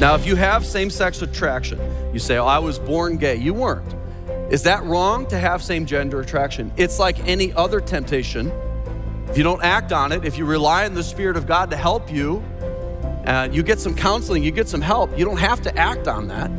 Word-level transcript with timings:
Now, 0.00 0.16
if 0.16 0.26
you 0.26 0.34
have 0.34 0.66
same 0.66 0.90
sex 0.90 1.22
attraction, 1.22 1.78
you 2.12 2.18
say, 2.18 2.36
oh, 2.36 2.46
I 2.46 2.58
was 2.58 2.80
born 2.80 3.16
gay. 3.16 3.36
You 3.36 3.54
weren't. 3.54 3.94
Is 4.52 4.64
that 4.64 4.82
wrong 4.84 5.24
to 5.28 5.38
have 5.38 5.62
same 5.62 5.86
gender 5.86 6.20
attraction? 6.20 6.72
It's 6.76 6.98
like 6.98 7.26
any 7.28 7.52
other 7.52 7.80
temptation. 7.80 8.50
If 9.28 9.38
you 9.38 9.44
don't 9.44 9.62
act 9.62 9.92
on 9.92 10.10
it, 10.10 10.24
if 10.24 10.36
you 10.36 10.46
rely 10.46 10.84
on 10.84 10.94
the 10.94 11.02
Spirit 11.02 11.36
of 11.36 11.46
God 11.46 11.70
to 11.70 11.76
help 11.76 12.12
you, 12.12 12.42
and 13.24 13.54
you 13.54 13.62
get 13.62 13.78
some 13.78 13.94
counseling, 13.94 14.42
you 14.42 14.50
get 14.50 14.68
some 14.68 14.80
help, 14.80 15.16
you 15.16 15.24
don't 15.24 15.38
have 15.38 15.62
to 15.62 15.74
act 15.78 16.08
on 16.08 16.26
that. 16.28 16.50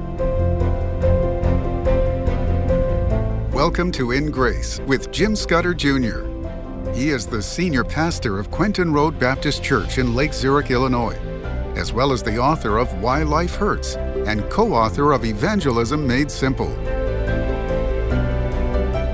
Welcome 3.54 3.92
to 3.94 4.12
In 4.12 4.32
Grace 4.32 4.80
with 4.88 5.12
Jim 5.12 5.36
Scudder 5.36 5.74
Jr. 5.74 6.26
He 6.94 7.10
is 7.10 7.28
the 7.28 7.42
senior 7.42 7.84
pastor 7.84 8.40
of 8.40 8.50
Quentin 8.50 8.94
Road 8.94 9.20
Baptist 9.20 9.62
Church 9.62 9.98
in 9.98 10.16
Lake 10.16 10.34
Zurich, 10.34 10.72
Illinois, 10.72 11.20
as 11.76 11.92
well 11.92 12.12
as 12.12 12.24
the 12.24 12.38
author 12.38 12.78
of 12.78 12.92
Why 13.02 13.24
Life 13.24 13.56
Hurts 13.56 13.96
and 13.96 14.50
co 14.50 14.74
author 14.74 15.12
of 15.12 15.26
Evangelism 15.26 16.06
Made 16.08 16.32
Simple. 16.32 16.74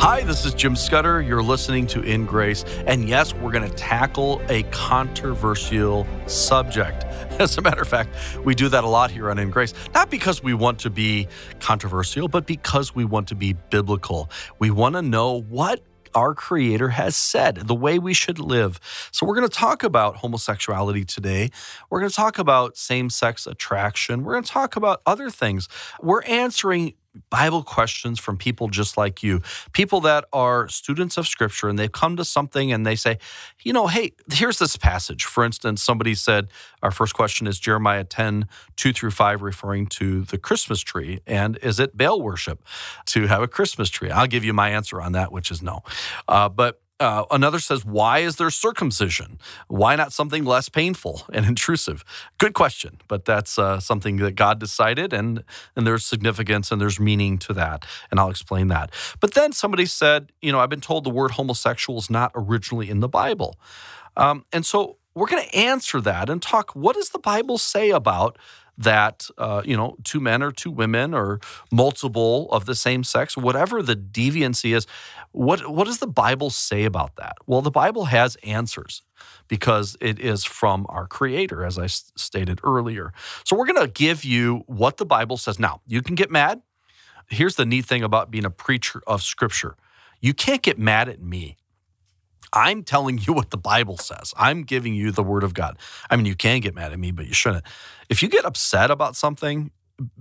Hi, 0.02 0.24
this 0.24 0.46
is 0.46 0.54
Jim 0.54 0.76
Scudder. 0.76 1.22
You're 1.22 1.44
listening 1.44 1.86
to 1.88 2.02
In 2.02 2.26
Grace. 2.26 2.64
And 2.88 3.08
yes, 3.08 3.34
we're 3.36 3.52
going 3.52 3.70
to 3.70 3.76
tackle 3.76 4.42
a 4.50 4.64
controversial 4.72 6.08
subject. 6.26 7.04
As 7.40 7.58
a 7.58 7.62
matter 7.62 7.82
of 7.82 7.88
fact, 7.88 8.16
we 8.44 8.56
do 8.56 8.68
that 8.70 8.84
a 8.84 8.88
lot 8.88 9.12
here 9.12 9.30
on 9.30 9.38
In 9.38 9.52
Grace, 9.52 9.74
not 9.94 10.10
because 10.10 10.42
we 10.42 10.54
want 10.54 10.80
to 10.80 10.90
be 10.90 11.28
controversial, 11.60 12.28
but 12.28 12.48
because 12.48 12.96
we 12.96 13.06
want 13.06 13.28
to 13.28 13.36
be 13.36 13.54
biblical. 13.54 14.30
We 14.58 14.72
want 14.72 14.96
to 14.96 15.02
know 15.02 15.42
what 15.42 15.82
our 16.14 16.34
Creator 16.34 16.90
has 16.90 17.16
said, 17.16 17.56
the 17.56 17.76
way 17.76 18.00
we 18.00 18.14
should 18.14 18.40
live. 18.40 18.80
So, 19.12 19.26
we're 19.26 19.36
going 19.36 19.48
to 19.48 19.56
talk 19.56 19.84
about 19.84 20.18
homosexuality 20.18 21.06
today. 21.06 21.50
We're 21.90 22.00
going 22.00 22.10
to 22.10 22.16
talk 22.16 22.38
about 22.38 22.78
same 22.78 23.10
sex 23.10 23.48
attraction. 23.48 24.24
We're 24.24 24.34
going 24.34 24.44
to 24.44 24.52
talk 24.52 24.76
about 24.76 25.02
other 25.06 25.30
things. 25.30 25.68
We're 26.02 26.24
answering 26.24 26.94
Bible 27.30 27.64
questions 27.64 28.20
from 28.20 28.38
people 28.38 28.70
just 28.70 28.98
like 28.98 29.22
you, 29.22 29.42
people 29.74 30.02
that 30.02 30.26
are 30.32 30.68
students 30.70 31.18
of 31.18 31.28
Scripture, 31.28 31.68
and 31.68 31.78
they've 31.78 31.92
come 31.92 32.16
to 32.18 32.26
something 32.26 32.72
and 32.72 32.86
they 32.86 32.96
say, 32.96 33.18
you 33.62 33.74
know, 33.74 33.88
hey, 33.88 34.14
here's 34.32 34.60
this 34.60 34.76
passage. 34.76 35.26
For 35.26 35.44
instance, 35.44 35.84
somebody 35.84 36.16
said, 36.16 36.48
our 36.82 36.92
first 36.92 37.14
question 37.14 37.48
is 37.48 37.60
Jeremiah 37.60 38.04
10, 38.04 38.48
2 38.78 38.94
through 38.94 39.12
5, 39.12 39.42
referring 39.42 39.88
to 39.88 40.24
the 40.24 40.38
Christmas 40.38 40.82
tree. 40.82 41.20
And 41.28 41.58
is 41.62 41.80
it 41.80 41.98
Baal 41.98 42.22
worship 42.22 42.64
to 43.08 43.28
have 43.28 43.42
a 43.42 43.48
Christmas 43.48 43.90
tree? 43.90 44.10
I'll 44.10 44.28
give 44.28 44.44
you 44.44 44.54
my 44.54 44.70
answer 44.70 45.02
on 45.02 45.12
that, 45.14 45.32
which 45.32 45.52
is 45.52 45.62
no. 45.62 45.84
Uh, 46.28 46.50
but 46.50 46.81
uh, 47.02 47.26
another 47.32 47.60
says, 47.60 47.84
Why 47.84 48.20
is 48.20 48.36
there 48.36 48.50
circumcision? 48.52 49.40
Why 49.68 49.96
not 49.96 50.14
something 50.14 50.46
less 50.46 50.70
painful 50.70 51.24
and 51.34 51.46
intrusive? 51.52 52.06
Good 52.38 52.54
question, 52.54 53.00
but 53.08 53.26
that's 53.26 53.58
uh, 53.58 53.80
something 53.80 54.18
that 54.18 54.36
God 54.36 54.60
decided, 54.60 55.12
and, 55.12 55.44
and 55.76 55.88
there's 55.88 56.06
significance 56.06 56.72
and 56.72 56.80
there's 56.80 57.00
meaning 57.00 57.40
to 57.40 57.54
that. 57.54 57.86
And 58.12 58.20
I'll 58.20 58.30
explain 58.30 58.68
that. 58.68 58.92
But 59.20 59.34
then 59.34 59.52
somebody 59.52 59.88
said, 59.88 60.32
You 60.42 60.52
know, 60.52 60.60
I've 60.60 60.70
been 60.70 60.80
told 60.80 61.04
the 61.04 61.10
word 61.10 61.32
homosexual 61.32 61.98
is 61.98 62.10
not 62.10 62.32
originally 62.36 62.90
in 62.90 63.00
the 63.00 63.10
Bible. 63.10 63.58
Um, 64.16 64.46
and 64.54 64.66
so 64.66 64.98
we're 65.16 65.28
going 65.28 65.44
to 65.44 65.56
answer 65.56 66.00
that 66.02 66.30
and 66.30 66.42
talk 66.42 66.72
what 66.72 66.96
does 66.96 67.10
the 67.10 67.20
Bible 67.20 67.58
say 67.58 67.90
about 67.90 68.38
that 68.84 69.28
uh, 69.38 69.62
you 69.66 69.78
know 69.78 69.96
two 70.04 70.20
men 70.20 70.42
or 70.44 70.52
two 70.52 70.72
women 70.72 71.14
or 71.14 71.40
multiple 71.72 72.52
of 72.52 72.66
the 72.66 72.76
same 72.76 73.04
sex 73.04 73.38
whatever 73.38 73.82
the 73.82 73.96
deviancy 73.96 74.76
is 74.76 74.88
what 75.32 75.70
what 75.70 75.86
does 75.86 76.00
the 76.00 76.08
bible 76.08 76.50
say 76.50 76.84
about 76.84 77.16
that? 77.16 77.38
Well 77.46 77.62
the 77.62 77.72
bible 77.72 78.06
has 78.06 78.36
answers 78.44 79.02
because 79.48 79.96
it 80.02 80.20
is 80.20 80.44
from 80.44 80.86
our 80.90 81.08
creator 81.08 81.64
as 81.66 81.78
i 81.78 81.86
s- 81.86 82.12
stated 82.16 82.60
earlier. 82.64 83.14
So 83.46 83.56
we're 83.56 83.66
going 83.66 83.82
to 83.86 83.92
give 83.92 84.24
you 84.24 84.64
what 84.68 84.98
the 84.98 85.06
bible 85.06 85.38
says. 85.38 85.60
Now 85.60 85.82
you 85.88 86.02
can 86.02 86.16
get 86.16 86.32
mad. 86.32 86.62
Here's 87.28 87.56
the 87.56 87.66
neat 87.66 87.86
thing 87.86 88.04
about 88.04 88.32
being 88.32 88.46
a 88.46 88.50
preacher 88.50 89.02
of 89.08 89.22
scripture. 89.22 89.76
You 90.20 90.34
can't 90.34 90.62
get 90.62 90.78
mad 90.78 91.10
at 91.10 91.22
me 91.22 91.58
I'm 92.54 92.84
telling 92.84 93.18
you 93.18 93.34
what 93.34 93.50
the 93.50 93.58
Bible 93.58 93.98
says. 93.98 94.34
I'm 94.38 94.64
giving 94.64 94.94
you 94.94 95.12
the 95.12 95.24
word 95.24 95.44
of 95.44 95.54
God. 95.54 95.78
I 96.10 96.16
mean, 96.16 96.26
you 96.26 96.36
can 96.36 96.60
get 96.60 96.76
mad 96.76 96.92
at 96.92 97.00
me, 97.00 97.12
but 97.12 97.28
you 97.28 97.34
shouldn't. 97.34 97.64
If 98.10 98.22
you 98.22 98.30
get 98.30 98.46
upset 98.46 98.92
about 98.92 99.16
something, 99.16 99.72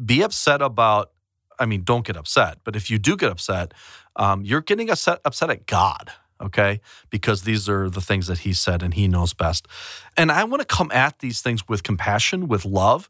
be 0.03 0.23
upset 0.23 0.63
about, 0.63 1.13
I 1.59 1.67
mean, 1.67 1.83
don't 1.83 2.07
get 2.07 2.17
upset. 2.17 2.59
But 2.65 2.77
if 2.77 2.91
you 2.91 2.99
do 2.99 3.17
get 3.17 3.31
upset, 3.31 3.75
um, 4.17 4.45
you're 4.45 4.61
getting 4.61 4.91
upset, 4.91 5.21
upset 5.25 5.51
at 5.51 5.67
God, 5.67 6.13
okay? 6.41 6.81
Because 7.11 7.43
these 7.43 7.69
are 7.69 7.89
the 7.91 8.01
things 8.01 8.27
that 8.27 8.39
He 8.41 8.53
said 8.53 8.83
and 8.83 8.95
He 8.95 9.09
knows 9.09 9.33
best. 9.35 9.67
And 10.17 10.31
I 10.31 10.45
want 10.45 10.61
to 10.61 10.67
come 10.67 10.91
at 10.93 11.19
these 11.19 11.43
things 11.43 11.69
with 11.69 11.83
compassion, 11.83 12.49
with 12.49 12.65
love. 12.65 13.09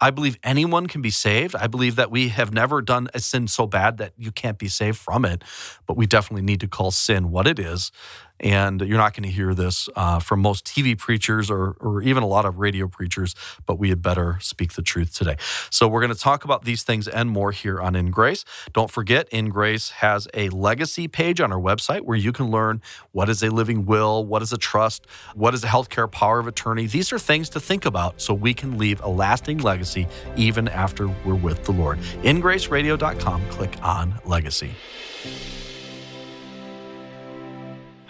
I 0.00 0.10
believe 0.10 0.38
anyone 0.42 0.86
can 0.86 1.02
be 1.02 1.10
saved. 1.10 1.54
I 1.54 1.66
believe 1.66 1.96
that 1.96 2.10
we 2.10 2.28
have 2.28 2.52
never 2.52 2.82
done 2.82 3.08
a 3.14 3.20
sin 3.20 3.46
so 3.46 3.66
bad 3.66 3.98
that 3.98 4.12
you 4.18 4.32
can't 4.32 4.58
be 4.58 4.68
saved 4.68 4.98
from 4.98 5.24
it. 5.24 5.42
But 5.86 5.96
we 5.96 6.06
definitely 6.06 6.42
need 6.42 6.60
to 6.60 6.68
call 6.68 6.90
sin 6.90 7.30
what 7.30 7.46
it 7.46 7.58
is 7.58 7.92
and 8.40 8.80
you're 8.80 8.98
not 8.98 9.14
going 9.14 9.22
to 9.22 9.30
hear 9.30 9.54
this 9.54 9.88
uh, 9.96 10.18
from 10.18 10.40
most 10.40 10.64
TV 10.64 10.98
preachers 10.98 11.50
or, 11.50 11.76
or 11.80 12.02
even 12.02 12.22
a 12.22 12.26
lot 12.26 12.44
of 12.44 12.58
radio 12.58 12.88
preachers, 12.88 13.34
but 13.66 13.78
we 13.78 13.88
had 13.88 14.02
better 14.02 14.38
speak 14.40 14.74
the 14.74 14.82
truth 14.82 15.14
today. 15.14 15.36
So 15.70 15.86
we're 15.88 16.00
going 16.00 16.12
to 16.12 16.18
talk 16.18 16.44
about 16.44 16.64
these 16.64 16.82
things 16.82 17.08
and 17.08 17.30
more 17.30 17.52
here 17.52 17.80
on 17.80 17.94
In 17.94 18.10
Grace. 18.10 18.44
Don't 18.72 18.90
forget, 18.90 19.28
In 19.30 19.48
Grace 19.48 19.90
has 19.90 20.28
a 20.34 20.48
legacy 20.50 21.08
page 21.08 21.40
on 21.40 21.52
our 21.52 21.60
website 21.60 22.02
where 22.02 22.16
you 22.16 22.32
can 22.32 22.50
learn 22.50 22.82
what 23.12 23.28
is 23.28 23.42
a 23.42 23.50
living 23.50 23.86
will, 23.86 24.24
what 24.24 24.42
is 24.42 24.52
a 24.52 24.58
trust, 24.58 25.06
what 25.34 25.54
is 25.54 25.64
a 25.64 25.68
healthcare 25.68 26.10
power 26.10 26.38
of 26.38 26.46
attorney. 26.46 26.86
These 26.86 27.12
are 27.12 27.18
things 27.18 27.48
to 27.50 27.60
think 27.60 27.86
about 27.86 28.20
so 28.20 28.34
we 28.34 28.52
can 28.52 28.78
leave 28.78 29.00
a 29.02 29.08
lasting 29.08 29.58
legacy 29.58 30.06
even 30.36 30.68
after 30.68 31.08
we're 31.24 31.34
with 31.34 31.64
the 31.64 31.72
Lord. 31.72 31.98
InGraceRadio.com, 32.22 33.48
click 33.48 33.76
on 33.82 34.20
Legacy. 34.24 34.72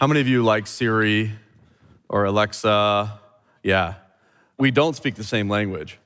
How 0.04 0.08
many 0.08 0.20
of 0.20 0.28
you 0.28 0.42
like 0.42 0.66
Siri 0.66 1.32
or 2.10 2.26
Alexa? 2.26 3.18
Yeah. 3.62 3.94
We 4.58 4.70
don't 4.70 4.94
speak 4.94 5.14
the 5.14 5.24
same 5.24 5.48
language. 5.48 5.98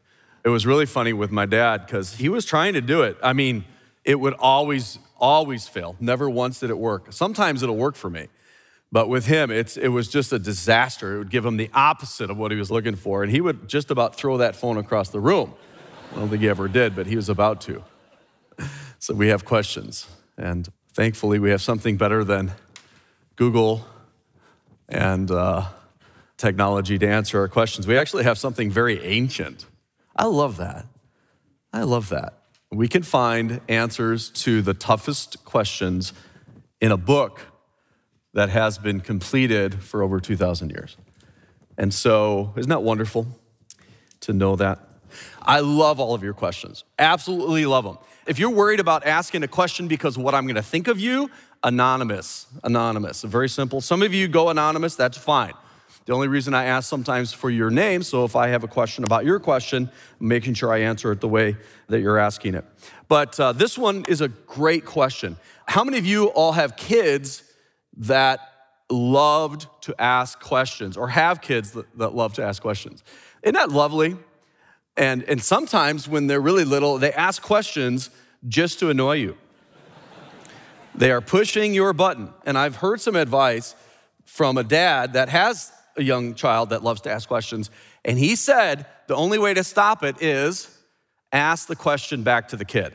It 0.45 0.51
was 0.51 0.65
really 0.65 0.87
funny 0.87 1.13
with 1.13 1.33
my 1.33 1.47
dad 1.47 1.85
because 1.85 2.15
he 2.15 2.29
was 2.29 2.45
trying 2.45 2.75
to 2.75 2.81
do 2.81 3.03
it. 3.03 3.17
I 3.25 3.33
mean, 3.33 3.65
it 4.05 4.21
would 4.21 4.35
always, 4.35 5.01
always 5.19 5.67
fail. 5.67 5.97
Never 5.99 6.31
once 6.31 6.61
did 6.61 6.71
it 6.71 6.79
work. 6.79 7.13
Sometimes 7.13 7.65
it'll 7.65 7.75
work 7.75 7.97
for 7.97 8.09
me. 8.09 8.29
But 8.93 9.09
with 9.09 9.27
him, 9.27 9.51
it's, 9.51 9.77
it 9.77 9.89
was 9.89 10.07
just 10.07 10.33
a 10.33 10.39
disaster. 10.39 11.17
It 11.17 11.19
would 11.19 11.31
give 11.31 11.45
him 11.45 11.57
the 11.57 11.69
opposite 11.75 12.31
of 12.31 12.39
what 12.39 12.53
he 12.53 12.57
was 12.57 12.71
looking 12.71 12.95
for. 12.95 13.25
And 13.25 13.33
he 13.33 13.41
would 13.41 13.69
just 13.69 13.91
about 13.91 14.15
throw 14.15 14.37
that 14.37 14.55
phone 14.55 14.77
across 14.77 15.09
the 15.09 15.19
room. 15.19 15.55
I 16.13 16.21
don't 16.21 16.29
think 16.29 16.43
he 16.43 16.49
ever 16.49 16.69
did, 16.69 16.95
but 16.95 17.09
he 17.09 17.17
was 17.17 17.29
about 17.29 17.63
to. 17.63 17.83
So 19.01 19.13
we 19.13 19.27
have 19.27 19.45
questions. 19.45 20.07
And 20.37 20.69
thankfully, 20.93 21.41
we 21.41 21.51
have 21.51 21.63
something 21.63 21.97
better 21.97 22.23
than 22.23 22.53
Google 23.39 23.87
and 24.89 25.31
uh, 25.31 25.65
technology 26.37 26.99
to 26.99 27.09
answer 27.09 27.39
our 27.39 27.47
questions. 27.47 27.87
We 27.87 27.97
actually 27.97 28.25
have 28.25 28.37
something 28.37 28.69
very 28.69 29.01
ancient. 29.05 29.65
I 30.17 30.25
love 30.25 30.57
that. 30.57 30.87
I 31.73 31.85
love 31.85 32.09
that. 32.09 32.35
We 32.73 32.89
can 32.89 33.05
find 33.05 33.61
answers 33.69 34.31
to 34.31 34.61
the 34.61 34.75
toughest 34.75 35.45
questions 35.45 36.13
in 36.81 36.91
a 36.91 36.97
book 36.97 37.41
that 38.35 38.49
has 38.49 38.77
been 38.77 39.01
completed 39.01 39.85
for 39.85 40.03
over 40.03 40.19
2,000 40.19 40.71
years. 40.71 40.97
And 41.77 41.95
so, 41.95 42.53
isn't 42.57 42.69
that 42.69 42.83
wonderful 42.83 43.29
to 44.23 44.33
know 44.33 44.57
that? 44.57 44.81
I 45.41 45.61
love 45.61 46.01
all 46.01 46.15
of 46.15 46.25
your 46.25 46.35
questions. 46.35 46.83
Absolutely 46.99 47.67
love 47.67 47.85
them. 47.85 47.99
If 48.27 48.39
you're 48.39 48.51
worried 48.51 48.81
about 48.81 49.07
asking 49.07 49.43
a 49.43 49.49
question 49.49 49.89
because 49.89 50.19
what 50.19 50.35
I'm 50.35 50.45
going 50.45 50.57
to 50.57 50.63
think 50.63 50.89
of 50.89 51.01
you, 51.01 51.31
anonymous. 51.63 52.47
Anonymous. 52.65 53.23
Very 53.23 53.49
simple. 53.49 53.81
Some 53.81 54.03
of 54.03 54.15
you 54.15 54.29
go 54.29 54.49
anonymous, 54.49 54.95
that's 54.97 55.19
fine. 55.19 55.55
The 56.07 56.15
only 56.15 56.29
reason 56.29 56.55
I 56.55 56.65
ask 56.65 56.89
sometimes 56.89 57.35
for 57.35 57.51
your 57.51 57.69
name, 57.69 58.03
so 58.03 58.25
if 58.25 58.35
I 58.35 58.49
have 58.49 58.65
a 58.65 58.69
question 58.69 59.05
about 59.05 59.27
your 59.27 59.39
question, 59.39 59.91
I'm 60.21 60.29
making 60.29 60.55
sure 60.55 60.73
I 60.73 60.79
answer 60.79 61.13
it 61.13 61.21
the 61.21 61.29
way 61.29 61.57
that 61.89 62.01
you're 62.01 62.19
asking 62.19 62.55
it. 62.55 62.65
But 63.09 63.39
uh, 63.39 63.53
this 63.53 63.77
one 63.77 64.07
is 64.09 64.23
a 64.23 64.29
great 64.29 64.87
question. 64.87 65.37
How 65.67 65.85
many 65.85 65.99
of 65.99 66.07
you 66.07 66.29
all 66.29 66.53
have 66.53 66.77
kids 66.77 67.43
that 67.99 68.41
loved 68.89 69.67
to 69.83 69.95
ask 70.01 70.41
questions 70.41 70.97
or 70.97 71.09
have 71.09 71.43
kids 71.43 71.73
that, 71.73 71.85
that 71.99 72.15
love 72.15 72.33
to 72.35 72.43
ask 72.43 72.63
questions? 72.63 73.05
Isn't 73.43 73.57
that 73.57 73.71
lovely? 73.71 74.17
And, 74.97 75.25
and 75.25 75.43
sometimes 75.43 76.09
when 76.09 76.27
they're 76.27 76.41
really 76.41 76.65
little, 76.65 76.97
they 76.97 77.13
ask 77.13 77.43
questions 77.43 78.09
just 78.49 78.79
to 78.79 78.89
annoy 78.89 79.17
you. 79.17 79.37
They 80.99 81.13
are 81.13 81.21
pushing 81.21 81.75
your 81.75 81.93
button. 81.93 82.31
And 82.45 82.59
I've 82.59 82.77
heard 82.77 83.01
some 83.01 83.15
advice 83.15 83.77
from 84.25 84.59
a 84.59 84.65
dad 84.65 85.13
that 85.13 85.29
has 85.29 85.73
a 85.97 86.03
young 86.03 86.35
child 86.35 86.71
that 86.71 86.83
loves 86.83 87.01
to 87.03 87.11
ask 87.11 87.29
questions. 87.29 87.71
And 88.05 88.19
he 88.19 88.35
said 88.35 88.87
the 89.07 89.15
only 89.15 89.39
way 89.39 89.55
to 89.55 89.63
stop 89.63 90.03
it 90.03 90.21
is 90.21 90.69
ask 91.33 91.69
the 91.69 91.77
question 91.77 92.25
back 92.25 92.49
to 92.49 92.57
the 92.57 92.65
kid. 92.65 92.95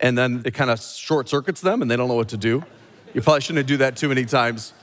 And 0.00 0.18
then 0.18 0.42
it 0.44 0.52
kind 0.52 0.70
of 0.70 0.80
short 0.80 1.30
circuits 1.30 1.62
them 1.62 1.80
and 1.80 1.90
they 1.90 1.96
don't 1.96 2.08
know 2.08 2.14
what 2.14 2.28
to 2.28 2.36
do. 2.36 2.62
You 3.14 3.22
probably 3.22 3.40
shouldn't 3.40 3.66
do 3.66 3.78
that 3.78 3.96
too 3.96 4.08
many 4.08 4.26
times. 4.26 4.74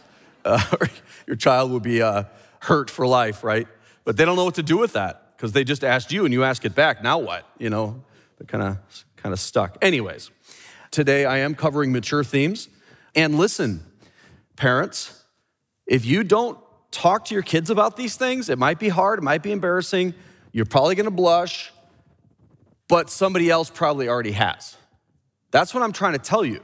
Uh, 0.43 0.61
your 1.27 1.35
child 1.35 1.71
will 1.71 1.79
be 1.79 2.01
uh, 2.01 2.23
hurt 2.59 2.89
for 2.89 3.05
life, 3.05 3.43
right? 3.43 3.67
But 4.03 4.17
they 4.17 4.25
don't 4.25 4.35
know 4.35 4.45
what 4.45 4.55
to 4.55 4.63
do 4.63 4.77
with 4.77 4.93
that. 4.93 5.37
because 5.37 5.51
they 5.51 5.63
just 5.63 5.83
asked 5.83 6.11
you 6.11 6.25
and 6.25 6.33
you 6.33 6.43
ask 6.43 6.65
it 6.65 6.73
back. 6.73 7.03
Now 7.03 7.19
what? 7.19 7.47
You 7.59 7.69
know, 7.69 8.03
they're 8.37 8.47
kind 8.47 8.63
of 8.63 9.05
kind 9.15 9.31
of 9.33 9.39
stuck. 9.39 9.77
Anyways, 9.81 10.31
today 10.95 11.25
I 11.25 11.39
am 11.39 11.55
covering 11.55 11.91
mature 11.91 12.23
themes. 12.23 12.69
And 13.13 13.37
listen, 13.37 13.83
parents, 14.55 15.25
if 15.85 16.05
you 16.05 16.23
don't 16.23 16.57
talk 16.89 17.25
to 17.25 17.33
your 17.33 17.43
kids 17.43 17.69
about 17.69 17.97
these 17.97 18.15
things, 18.15 18.49
it 18.49 18.57
might 18.57 18.79
be 18.79 18.87
hard, 18.87 19.19
it 19.19 19.21
might 19.21 19.43
be 19.43 19.51
embarrassing. 19.51 20.13
You're 20.53 20.65
probably 20.65 20.95
to 20.95 21.11
blush, 21.11 21.73
but 22.87 23.09
somebody 23.09 23.49
else 23.49 23.69
probably 23.69 24.07
already 24.07 24.31
has. 24.31 24.77
That's 25.51 25.73
what 25.73 25.83
I'm 25.83 25.91
trying 25.91 26.13
to 26.13 26.19
tell 26.19 26.45
you. 26.45 26.63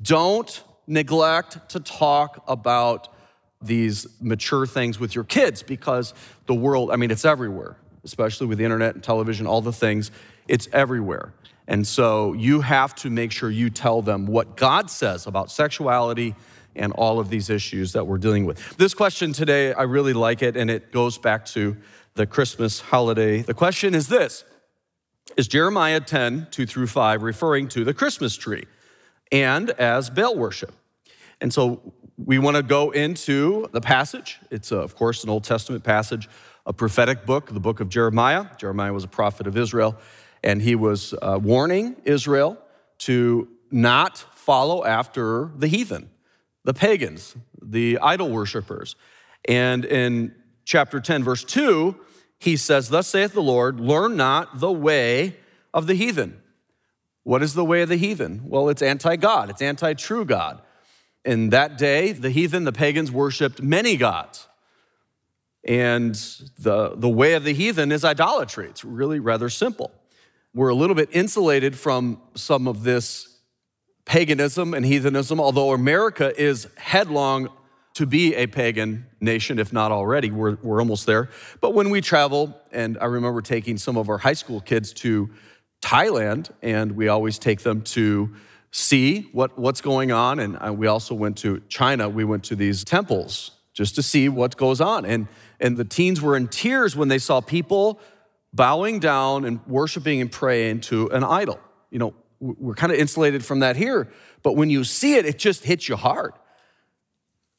Don't 0.00 0.64
neglect 0.86 1.68
to 1.70 1.80
talk 1.80 2.42
about 2.48 3.08
these 3.60 4.06
mature 4.18 4.66
things 4.66 4.98
with 4.98 5.14
your 5.14 5.24
kids 5.24 5.62
because 5.62 6.14
the 6.46 6.54
world, 6.54 6.90
I 6.90 6.96
mean, 6.96 7.10
it's 7.10 7.26
everywhere, 7.26 7.76
especially 8.02 8.46
with 8.46 8.56
the 8.56 8.64
internet 8.64 8.94
and 8.94 9.04
television, 9.04 9.46
all 9.46 9.60
the 9.60 9.72
things, 9.72 10.10
it's 10.48 10.68
everywhere. 10.72 11.34
And 11.68 11.86
so 11.86 12.32
you 12.32 12.60
have 12.60 12.94
to 12.96 13.10
make 13.10 13.32
sure 13.32 13.50
you 13.50 13.70
tell 13.70 14.02
them 14.02 14.26
what 14.26 14.56
God 14.56 14.90
says 14.90 15.26
about 15.26 15.50
sexuality 15.50 16.34
and 16.74 16.92
all 16.92 17.20
of 17.20 17.28
these 17.28 17.50
issues 17.50 17.92
that 17.92 18.06
we're 18.06 18.18
dealing 18.18 18.46
with. 18.46 18.76
This 18.76 18.94
question 18.94 19.32
today, 19.32 19.72
I 19.72 19.82
really 19.82 20.12
like 20.12 20.42
it, 20.42 20.56
and 20.56 20.70
it 20.70 20.90
goes 20.92 21.18
back 21.18 21.44
to 21.46 21.76
the 22.14 22.26
Christmas 22.26 22.80
holiday. 22.80 23.42
The 23.42 23.54
question 23.54 23.94
is 23.94 24.08
this 24.08 24.44
Is 25.36 25.48
Jeremiah 25.48 26.00
10, 26.00 26.48
2 26.50 26.66
through 26.66 26.86
5, 26.88 27.22
referring 27.22 27.68
to 27.68 27.84
the 27.84 27.94
Christmas 27.94 28.36
tree 28.36 28.64
and 29.30 29.70
as 29.70 30.10
Baal 30.10 30.36
worship? 30.36 30.74
And 31.40 31.52
so 31.52 31.92
we 32.16 32.38
want 32.38 32.56
to 32.56 32.62
go 32.62 32.90
into 32.90 33.68
the 33.72 33.80
passage. 33.80 34.38
It's, 34.50 34.72
uh, 34.72 34.78
of 34.78 34.94
course, 34.94 35.24
an 35.24 35.30
Old 35.30 35.44
Testament 35.44 35.82
passage, 35.84 36.28
a 36.66 36.72
prophetic 36.72 37.26
book, 37.26 37.48
the 37.52 37.60
book 37.60 37.80
of 37.80 37.88
Jeremiah. 37.88 38.46
Jeremiah 38.58 38.92
was 38.92 39.04
a 39.04 39.08
prophet 39.08 39.46
of 39.46 39.56
Israel, 39.56 39.96
and 40.42 40.62
he 40.62 40.74
was 40.74 41.14
uh, 41.22 41.38
warning 41.42 41.96
Israel 42.04 42.58
to 42.98 43.48
not 43.70 44.18
follow 44.34 44.84
after 44.84 45.50
the 45.56 45.68
heathen, 45.68 46.10
the 46.64 46.74
pagans, 46.74 47.36
the 47.60 47.98
idol 47.98 48.30
worshippers. 48.30 48.96
And 49.48 49.84
in 49.84 50.34
chapter 50.64 51.00
10, 51.00 51.24
verse 51.24 51.44
2, 51.44 51.96
he 52.38 52.56
says, 52.56 52.88
Thus 52.88 53.06
saith 53.06 53.32
the 53.32 53.42
Lord, 53.42 53.80
learn 53.80 54.16
not 54.16 54.60
the 54.60 54.72
way 54.72 55.36
of 55.72 55.86
the 55.86 55.94
heathen. 55.94 56.40
What 57.24 57.42
is 57.42 57.54
the 57.54 57.64
way 57.64 57.82
of 57.82 57.88
the 57.88 57.96
heathen? 57.96 58.42
Well, 58.44 58.68
it's 58.68 58.82
anti 58.82 59.16
God, 59.16 59.48
it's 59.48 59.62
anti 59.62 59.94
true 59.94 60.24
God. 60.24 60.60
In 61.24 61.50
that 61.50 61.78
day, 61.78 62.10
the 62.10 62.30
heathen, 62.30 62.64
the 62.64 62.72
pagans, 62.72 63.12
worshiped 63.12 63.62
many 63.62 63.96
gods. 63.96 64.48
And 65.64 66.16
the, 66.58 66.94
the 66.96 67.08
way 67.08 67.34
of 67.34 67.44
the 67.44 67.54
heathen 67.54 67.92
is 67.92 68.04
idolatry. 68.04 68.66
It's 68.66 68.84
really 68.84 69.20
rather 69.20 69.48
simple. 69.48 69.92
We're 70.54 70.68
a 70.68 70.74
little 70.74 70.94
bit 70.94 71.08
insulated 71.12 71.78
from 71.78 72.20
some 72.34 72.68
of 72.68 72.82
this 72.82 73.38
paganism 74.04 74.74
and 74.74 74.84
heathenism, 74.84 75.40
although 75.40 75.72
America 75.72 76.38
is 76.38 76.68
headlong 76.76 77.48
to 77.94 78.04
be 78.04 78.34
a 78.34 78.46
pagan 78.46 79.06
nation, 79.18 79.58
if 79.58 79.72
not 79.72 79.92
already. 79.92 80.30
We're, 80.30 80.58
we're 80.62 80.80
almost 80.80 81.06
there. 81.06 81.30
But 81.62 81.72
when 81.72 81.88
we 81.88 82.02
travel, 82.02 82.54
and 82.70 82.98
I 83.00 83.06
remember 83.06 83.40
taking 83.40 83.78
some 83.78 83.96
of 83.96 84.10
our 84.10 84.18
high 84.18 84.34
school 84.34 84.60
kids 84.60 84.92
to 84.94 85.30
Thailand, 85.80 86.50
and 86.60 86.92
we 86.92 87.08
always 87.08 87.38
take 87.38 87.62
them 87.62 87.80
to 87.82 88.34
see 88.72 89.30
what, 89.32 89.58
what's 89.58 89.80
going 89.80 90.12
on. 90.12 90.38
And 90.38 90.58
uh, 90.62 90.70
we 90.72 90.86
also 90.86 91.14
went 91.14 91.38
to 91.38 91.62
China. 91.68 92.10
We 92.10 92.24
went 92.24 92.44
to 92.44 92.56
these 92.56 92.84
temples 92.84 93.52
just 93.72 93.94
to 93.94 94.02
see 94.02 94.28
what 94.28 94.58
goes 94.58 94.82
on. 94.82 95.06
And, 95.06 95.28
and 95.60 95.78
the 95.78 95.84
teens 95.84 96.20
were 96.20 96.36
in 96.36 96.48
tears 96.48 96.94
when 96.94 97.08
they 97.08 97.18
saw 97.18 97.40
people 97.40 98.00
bowing 98.52 98.98
down 98.98 99.44
and 99.44 99.64
worshiping 99.66 100.20
and 100.20 100.30
praying 100.30 100.80
to 100.80 101.08
an 101.10 101.24
idol. 101.24 101.58
You 101.90 101.98
know, 101.98 102.14
we're 102.40 102.74
kind 102.74 102.92
of 102.92 102.98
insulated 102.98 103.44
from 103.44 103.60
that 103.60 103.76
here, 103.76 104.10
but 104.42 104.56
when 104.56 104.70
you 104.70 104.84
see 104.84 105.14
it, 105.14 105.26
it 105.26 105.38
just 105.38 105.64
hits 105.64 105.88
you 105.88 105.96
hard. 105.96 106.32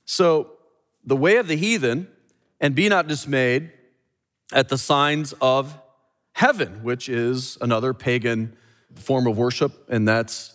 So, 0.06 0.52
the 1.06 1.16
way 1.16 1.38
of 1.38 1.48
the 1.48 1.56
heathen, 1.56 2.08
and 2.60 2.76
be 2.76 2.88
not 2.88 3.08
dismayed 3.08 3.72
at 4.54 4.70
the 4.70 4.78
signs 4.78 5.34
of 5.42 5.78
heaven, 6.34 6.84
which 6.84 7.10
is 7.10 7.58
another 7.60 7.94
pagan 7.94 8.56
form 8.96 9.28
of 9.28 9.38
worship, 9.38 9.90
and 9.90 10.08
that's 10.08 10.54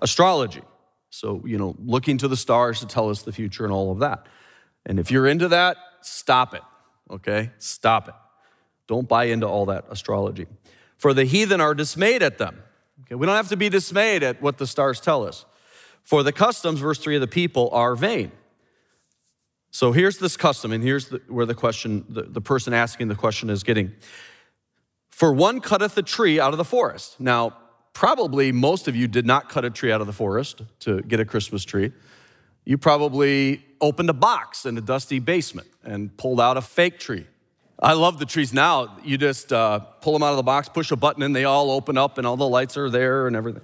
astrology. 0.00 0.62
So, 1.10 1.42
you 1.46 1.58
know, 1.58 1.74
looking 1.84 2.18
to 2.18 2.28
the 2.28 2.36
stars 2.36 2.80
to 2.80 2.86
tell 2.86 3.08
us 3.10 3.22
the 3.22 3.32
future 3.32 3.64
and 3.64 3.72
all 3.72 3.90
of 3.90 4.00
that. 4.00 4.26
And 4.86 5.00
if 5.00 5.10
you're 5.10 5.26
into 5.26 5.48
that, 5.48 5.76
stop 6.02 6.54
it, 6.54 6.62
okay? 7.10 7.50
Stop 7.58 8.08
it. 8.08 8.14
Don't 8.88 9.06
buy 9.06 9.24
into 9.24 9.46
all 9.46 9.66
that 9.66 9.84
astrology. 9.90 10.46
For 10.96 11.14
the 11.14 11.24
heathen 11.24 11.60
are 11.60 11.74
dismayed 11.74 12.22
at 12.22 12.38
them. 12.38 12.60
Okay, 13.02 13.14
we 13.14 13.26
don't 13.26 13.36
have 13.36 13.48
to 13.50 13.56
be 13.56 13.68
dismayed 13.68 14.24
at 14.24 14.42
what 14.42 14.58
the 14.58 14.66
stars 14.66 15.00
tell 15.00 15.24
us. 15.24 15.44
For 16.02 16.22
the 16.22 16.32
customs, 16.32 16.80
verse 16.80 16.98
3 16.98 17.16
of 17.16 17.20
the 17.20 17.28
people, 17.28 17.70
are 17.70 17.94
vain. 17.94 18.32
So 19.70 19.92
here's 19.92 20.18
this 20.18 20.36
custom, 20.36 20.72
and 20.72 20.82
here's 20.82 21.08
the, 21.08 21.20
where 21.28 21.46
the 21.46 21.54
question, 21.54 22.04
the, 22.08 22.22
the 22.22 22.40
person 22.40 22.72
asking 22.72 23.08
the 23.08 23.14
question 23.14 23.50
is 23.50 23.62
getting. 23.62 23.92
For 25.10 25.32
one 25.32 25.60
cutteth 25.60 25.96
a 25.98 26.02
tree 26.02 26.40
out 26.40 26.52
of 26.52 26.58
the 26.58 26.64
forest. 26.64 27.20
Now, 27.20 27.56
probably 27.92 28.52
most 28.52 28.88
of 28.88 28.96
you 28.96 29.06
did 29.06 29.26
not 29.26 29.48
cut 29.48 29.64
a 29.64 29.70
tree 29.70 29.92
out 29.92 30.00
of 30.00 30.06
the 30.06 30.12
forest 30.12 30.62
to 30.80 31.02
get 31.02 31.20
a 31.20 31.24
Christmas 31.24 31.64
tree. 31.64 31.92
You 32.64 32.78
probably 32.78 33.64
opened 33.80 34.10
a 34.10 34.14
box 34.14 34.64
in 34.64 34.78
a 34.78 34.80
dusty 34.80 35.18
basement 35.18 35.68
and 35.84 36.16
pulled 36.16 36.40
out 36.40 36.56
a 36.56 36.62
fake 36.62 36.98
tree. 36.98 37.26
I 37.80 37.92
love 37.92 38.18
the 38.18 38.26
trees 38.26 38.52
now. 38.52 38.98
You 39.04 39.18
just 39.18 39.52
uh, 39.52 39.78
pull 39.78 40.12
them 40.12 40.22
out 40.22 40.30
of 40.30 40.36
the 40.36 40.42
box, 40.42 40.68
push 40.68 40.90
a 40.90 40.96
button, 40.96 41.22
and 41.22 41.34
they 41.34 41.44
all 41.44 41.70
open 41.70 41.96
up, 41.96 42.18
and 42.18 42.26
all 42.26 42.36
the 42.36 42.48
lights 42.48 42.76
are 42.76 42.90
there 42.90 43.26
and 43.26 43.36
everything. 43.36 43.62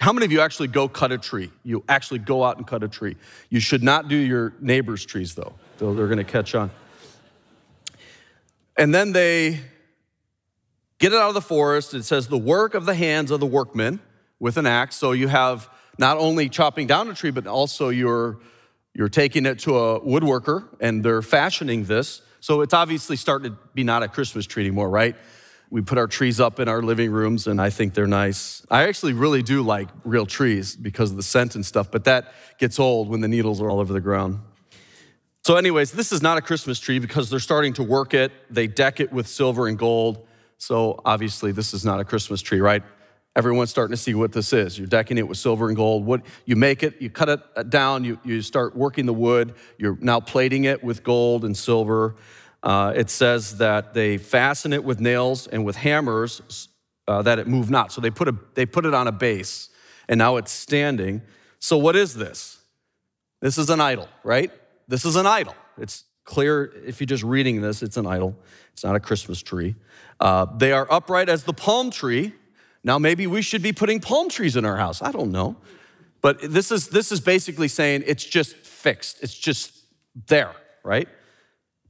How 0.00 0.12
many 0.12 0.26
of 0.26 0.32
you 0.32 0.40
actually 0.40 0.68
go 0.68 0.88
cut 0.88 1.12
a 1.12 1.18
tree? 1.18 1.50
You 1.64 1.82
actually 1.88 2.20
go 2.20 2.44
out 2.44 2.58
and 2.58 2.66
cut 2.66 2.82
a 2.82 2.88
tree. 2.88 3.16
You 3.48 3.58
should 3.60 3.82
not 3.82 4.08
do 4.08 4.16
your 4.16 4.52
neighbor's 4.60 5.04
trees, 5.04 5.34
though, 5.34 5.54
though 5.78 5.94
they're 5.94 6.06
going 6.06 6.18
to 6.18 6.24
catch 6.24 6.54
on. 6.54 6.70
And 8.76 8.94
then 8.94 9.12
they 9.12 9.60
Get 10.98 11.12
it 11.12 11.16
out 11.16 11.28
of 11.28 11.34
the 11.34 11.42
forest. 11.42 11.92
It 11.92 12.04
says, 12.04 12.28
the 12.28 12.38
work 12.38 12.74
of 12.74 12.86
the 12.86 12.94
hands 12.94 13.30
of 13.30 13.40
the 13.40 13.46
workmen 13.46 14.00
with 14.38 14.56
an 14.56 14.64
axe. 14.64 14.96
So 14.96 15.12
you 15.12 15.28
have 15.28 15.68
not 15.98 16.16
only 16.16 16.48
chopping 16.48 16.86
down 16.86 17.10
a 17.10 17.14
tree, 17.14 17.30
but 17.30 17.46
also 17.46 17.88
you're, 17.90 18.38
you're 18.94 19.08
taking 19.08 19.44
it 19.44 19.58
to 19.60 19.76
a 19.76 20.00
woodworker 20.00 20.66
and 20.80 21.04
they're 21.04 21.20
fashioning 21.22 21.84
this. 21.84 22.22
So 22.44 22.60
it's 22.60 22.74
obviously 22.74 23.16
starting 23.16 23.52
to 23.52 23.58
be 23.72 23.84
not 23.84 24.02
a 24.02 24.08
Christmas 24.08 24.44
tree 24.44 24.64
anymore, 24.64 24.90
right? 24.90 25.16
We 25.70 25.80
put 25.80 25.96
our 25.96 26.06
trees 26.06 26.40
up 26.40 26.60
in 26.60 26.68
our 26.68 26.82
living 26.82 27.10
rooms 27.10 27.46
and 27.46 27.58
I 27.58 27.70
think 27.70 27.94
they're 27.94 28.06
nice. 28.06 28.66
I 28.70 28.86
actually 28.86 29.14
really 29.14 29.42
do 29.42 29.62
like 29.62 29.88
real 30.04 30.26
trees 30.26 30.76
because 30.76 31.10
of 31.10 31.16
the 31.16 31.22
scent 31.22 31.54
and 31.54 31.64
stuff, 31.64 31.90
but 31.90 32.04
that 32.04 32.34
gets 32.58 32.78
old 32.78 33.08
when 33.08 33.22
the 33.22 33.28
needles 33.28 33.62
are 33.62 33.70
all 33.70 33.80
over 33.80 33.94
the 33.94 34.00
ground. 34.02 34.40
So, 35.46 35.56
anyways, 35.56 35.92
this 35.92 36.12
is 36.12 36.20
not 36.20 36.36
a 36.36 36.42
Christmas 36.42 36.78
tree 36.78 36.98
because 36.98 37.30
they're 37.30 37.40
starting 37.40 37.72
to 37.74 37.82
work 37.82 38.12
it. 38.12 38.30
They 38.50 38.66
deck 38.66 39.00
it 39.00 39.10
with 39.10 39.26
silver 39.26 39.66
and 39.66 39.78
gold. 39.78 40.26
So 40.58 41.00
obviously, 41.02 41.50
this 41.50 41.72
is 41.72 41.82
not 41.82 41.98
a 41.98 42.04
Christmas 42.04 42.42
tree, 42.42 42.60
right? 42.60 42.82
Everyone's 43.36 43.70
starting 43.70 43.92
to 43.92 44.00
see 44.00 44.14
what 44.14 44.32
this 44.32 44.52
is. 44.52 44.78
You're 44.78 44.86
decking 44.86 45.18
it 45.18 45.26
with 45.26 45.38
silver 45.38 45.66
and 45.68 45.76
gold. 45.76 46.06
What 46.06 46.22
you 46.44 46.54
make 46.54 46.84
it, 46.84 47.00
you 47.00 47.10
cut 47.10 47.28
it 47.28 47.70
down, 47.70 48.04
you, 48.04 48.18
you 48.24 48.40
start 48.42 48.76
working 48.76 49.06
the 49.06 49.14
wood. 49.14 49.54
You're 49.76 49.98
now 50.00 50.20
plating 50.20 50.64
it 50.64 50.84
with 50.84 51.02
gold 51.02 51.44
and 51.44 51.56
silver. 51.56 52.14
Uh, 52.62 52.92
it 52.94 53.10
says 53.10 53.58
that 53.58 53.92
they 53.92 54.18
fasten 54.18 54.72
it 54.72 54.84
with 54.84 55.00
nails 55.00 55.48
and 55.48 55.64
with 55.64 55.76
hammers 55.76 56.68
uh, 57.08 57.22
that 57.22 57.38
it 57.38 57.46
move 57.46 57.70
not. 57.70 57.92
So 57.92 58.00
they 58.00 58.10
put, 58.10 58.28
a, 58.28 58.36
they 58.54 58.66
put 58.66 58.86
it 58.86 58.94
on 58.94 59.08
a 59.08 59.12
base, 59.12 59.68
and 60.08 60.18
now 60.18 60.36
it's 60.36 60.52
standing. 60.52 61.22
So 61.58 61.76
what 61.76 61.96
is 61.96 62.14
this? 62.14 62.58
This 63.40 63.58
is 63.58 63.68
an 63.68 63.80
idol, 63.80 64.08
right? 64.22 64.50
This 64.88 65.04
is 65.04 65.16
an 65.16 65.26
idol. 65.26 65.54
It's 65.76 66.04
clear 66.24 66.72
if 66.86 67.00
you're 67.00 67.06
just 67.06 67.24
reading 67.24 67.60
this, 67.60 67.82
it's 67.82 67.96
an 67.96 68.06
idol. 68.06 68.36
It's 68.72 68.84
not 68.84 68.96
a 68.96 69.00
Christmas 69.00 69.42
tree. 69.42 69.74
Uh, 70.20 70.46
they 70.56 70.72
are 70.72 70.86
upright 70.90 71.28
as 71.28 71.44
the 71.44 71.52
palm 71.52 71.90
tree. 71.90 72.32
Now, 72.84 72.98
maybe 72.98 73.26
we 73.26 73.40
should 73.40 73.62
be 73.62 73.72
putting 73.72 73.98
palm 73.98 74.28
trees 74.28 74.56
in 74.56 74.64
our 74.64 74.76
house. 74.76 75.00
I 75.02 75.10
don't 75.10 75.32
know. 75.32 75.56
But 76.20 76.40
this 76.40 76.70
is, 76.70 76.88
this 76.88 77.10
is 77.10 77.20
basically 77.20 77.68
saying 77.68 78.04
it's 78.06 78.24
just 78.24 78.54
fixed, 78.56 79.22
it's 79.22 79.34
just 79.34 79.72
there, 80.26 80.52
right? 80.82 81.08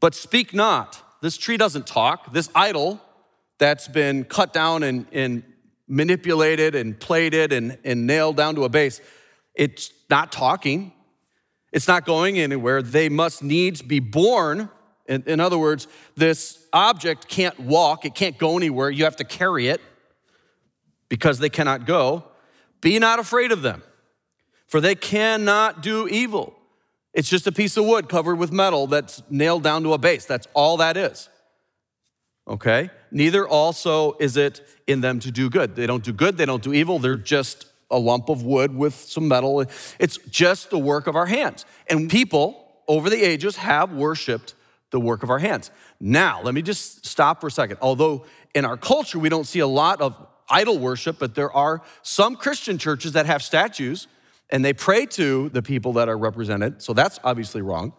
But 0.00 0.14
speak 0.14 0.54
not. 0.54 1.00
This 1.20 1.36
tree 1.36 1.56
doesn't 1.56 1.86
talk. 1.86 2.32
This 2.32 2.48
idol 2.54 3.00
that's 3.58 3.88
been 3.88 4.24
cut 4.24 4.52
down 4.52 4.82
and, 4.82 5.06
and 5.12 5.42
manipulated 5.88 6.74
and 6.74 6.98
plated 6.98 7.52
and, 7.52 7.78
and 7.84 8.06
nailed 8.06 8.36
down 8.36 8.54
to 8.54 8.64
a 8.64 8.68
base, 8.68 9.00
it's 9.54 9.92
not 10.10 10.32
talking. 10.32 10.92
It's 11.72 11.88
not 11.88 12.04
going 12.04 12.38
anywhere. 12.38 12.82
They 12.82 13.08
must 13.08 13.42
needs 13.42 13.82
be 13.82 14.00
born 14.00 14.68
in, 15.06 15.22
in 15.26 15.40
other 15.40 15.58
words, 15.58 15.86
this 16.16 16.66
object 16.72 17.28
can't 17.28 17.58
walk, 17.60 18.04
it 18.04 18.14
can't 18.14 18.38
go 18.38 18.56
anywhere. 18.56 18.90
You 18.90 19.04
have 19.04 19.16
to 19.16 19.24
carry 19.24 19.68
it 19.68 19.80
because 21.14 21.38
they 21.38 21.48
cannot 21.48 21.86
go. 21.86 22.24
Be 22.80 22.98
not 22.98 23.20
afraid 23.20 23.52
of 23.52 23.62
them, 23.62 23.84
for 24.66 24.80
they 24.80 24.96
cannot 24.96 25.80
do 25.80 26.08
evil. 26.08 26.56
It's 27.12 27.28
just 27.28 27.46
a 27.46 27.52
piece 27.52 27.76
of 27.76 27.84
wood 27.84 28.08
covered 28.08 28.34
with 28.34 28.50
metal 28.50 28.88
that's 28.88 29.22
nailed 29.30 29.62
down 29.62 29.84
to 29.84 29.92
a 29.92 29.98
base. 29.98 30.24
That's 30.26 30.48
all 30.54 30.78
that 30.78 30.96
is. 30.96 31.28
okay? 32.48 32.90
Neither 33.12 33.46
also 33.46 34.16
is 34.18 34.36
it 34.36 34.60
in 34.88 35.02
them 35.02 35.20
to 35.20 35.30
do 35.30 35.48
good. 35.48 35.76
They 35.76 35.86
don't 35.86 36.02
do 36.02 36.12
good, 36.12 36.36
they 36.36 36.46
don't 36.46 36.64
do 36.64 36.72
evil, 36.72 36.98
they're 36.98 37.14
just 37.14 37.66
a 37.92 37.98
lump 37.98 38.28
of 38.28 38.42
wood 38.42 38.74
with 38.74 38.94
some 38.94 39.28
metal. 39.28 39.64
It's 40.00 40.16
just 40.28 40.70
the 40.70 40.78
work 40.80 41.06
of 41.06 41.14
our 41.14 41.26
hands. 41.26 41.64
And 41.88 42.10
people 42.10 42.82
over 42.88 43.08
the 43.08 43.22
ages 43.22 43.54
have 43.54 43.92
worshiped 43.92 44.56
the 44.90 44.98
work 44.98 45.22
of 45.22 45.30
our 45.30 45.38
hands. 45.38 45.70
Now, 46.00 46.42
let 46.42 46.54
me 46.54 46.62
just 46.62 47.06
stop 47.06 47.40
for 47.40 47.46
a 47.46 47.52
second. 47.52 47.78
Although 47.80 48.26
in 48.52 48.64
our 48.64 48.76
culture 48.76 49.20
we 49.20 49.28
don't 49.28 49.46
see 49.46 49.60
a 49.60 49.66
lot 49.68 50.00
of 50.00 50.16
idol 50.48 50.78
worship, 50.78 51.18
but 51.18 51.34
there 51.34 51.52
are 51.52 51.82
some 52.02 52.36
Christian 52.36 52.78
churches 52.78 53.12
that 53.12 53.26
have 53.26 53.42
statues 53.42 54.08
and 54.50 54.64
they 54.64 54.72
pray 54.72 55.06
to 55.06 55.48
the 55.50 55.62
people 55.62 55.94
that 55.94 56.08
are 56.08 56.18
represented. 56.18 56.82
So 56.82 56.92
that's 56.92 57.18
obviously 57.24 57.62
wrong. 57.62 57.92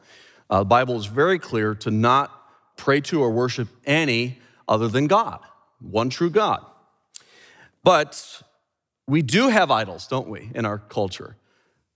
Uh, 0.49 0.59
the 0.59 0.65
Bible 0.65 0.95
is 0.97 1.05
very 1.05 1.39
clear 1.39 1.75
to 1.75 1.91
not 1.91 2.31
pray 2.77 3.01
to 3.01 3.21
or 3.21 3.31
worship 3.31 3.67
any 3.85 4.39
other 4.67 4.87
than 4.87 5.07
God, 5.07 5.39
one 5.79 6.09
true 6.09 6.29
God. 6.29 6.65
But 7.83 8.41
we 9.07 9.21
do 9.21 9.49
have 9.49 9.71
idols, 9.71 10.07
don't 10.07 10.27
we, 10.27 10.49
in 10.53 10.65
our 10.65 10.77
culture? 10.77 11.35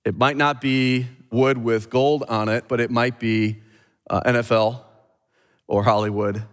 It 0.05 0.17
might 0.17 0.37
not 0.37 0.61
be 0.61 1.07
wood 1.31 1.57
with 1.57 1.89
gold 1.89 2.23
on 2.27 2.49
it, 2.49 2.65
but 2.67 2.79
it 2.79 2.91
might 2.91 3.19
be 3.19 3.61
uh, 4.09 4.21
NFL 4.21 4.81
or 5.67 5.83
Hollywood 5.83 6.43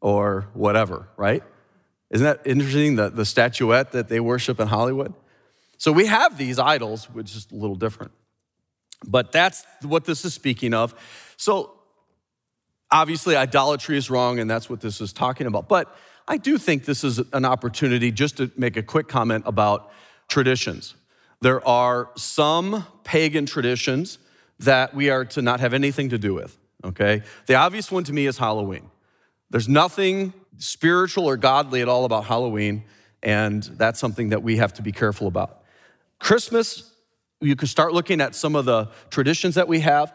or 0.00 0.48
whatever, 0.54 1.08
right? 1.16 1.42
Isn't 2.12 2.24
that 2.24 2.40
interesting, 2.44 2.96
the, 2.96 3.08
the 3.08 3.24
statuette 3.24 3.92
that 3.92 4.08
they 4.08 4.20
worship 4.20 4.60
in 4.60 4.68
Hollywood? 4.68 5.14
So 5.78 5.90
we 5.90 6.06
have 6.06 6.38
these 6.38 6.58
idols, 6.58 7.06
which 7.10 7.34
is 7.34 7.48
a 7.50 7.56
little 7.56 7.74
different. 7.74 8.12
But 9.04 9.32
that's 9.32 9.64
what 9.80 10.04
this 10.04 10.24
is 10.24 10.34
speaking 10.34 10.74
of. 10.74 10.94
So 11.36 11.72
obviously, 12.90 13.34
idolatry 13.34 13.96
is 13.96 14.10
wrong, 14.10 14.38
and 14.38 14.48
that's 14.48 14.70
what 14.70 14.80
this 14.80 15.00
is 15.00 15.12
talking 15.12 15.46
about. 15.46 15.68
But 15.68 15.96
I 16.28 16.36
do 16.36 16.58
think 16.58 16.84
this 16.84 17.02
is 17.02 17.18
an 17.32 17.44
opportunity 17.44 18.12
just 18.12 18.36
to 18.36 18.50
make 18.56 18.76
a 18.76 18.82
quick 18.82 19.08
comment 19.08 19.44
about 19.46 19.90
traditions. 20.28 20.94
There 21.40 21.66
are 21.66 22.10
some 22.16 22.86
pagan 23.02 23.46
traditions 23.46 24.18
that 24.60 24.94
we 24.94 25.10
are 25.10 25.24
to 25.24 25.42
not 25.42 25.60
have 25.60 25.74
anything 25.74 26.10
to 26.10 26.18
do 26.18 26.34
with, 26.34 26.56
okay? 26.84 27.22
The 27.46 27.56
obvious 27.56 27.90
one 27.90 28.04
to 28.04 28.12
me 28.12 28.26
is 28.26 28.38
Halloween. 28.38 28.88
There's 29.50 29.68
nothing 29.68 30.32
spiritual 30.62 31.28
or 31.28 31.36
godly 31.36 31.82
at 31.82 31.88
all 31.88 32.04
about 32.04 32.24
Halloween, 32.24 32.84
and 33.22 33.62
that's 33.62 33.98
something 33.98 34.28
that 34.28 34.42
we 34.42 34.56
have 34.56 34.72
to 34.74 34.82
be 34.82 34.92
careful 34.92 35.26
about. 35.26 35.62
Christmas, 36.20 36.92
you 37.40 37.56
can 37.56 37.66
start 37.66 37.92
looking 37.92 38.20
at 38.20 38.34
some 38.34 38.54
of 38.54 38.64
the 38.64 38.88
traditions 39.10 39.56
that 39.56 39.66
we 39.66 39.80
have. 39.80 40.12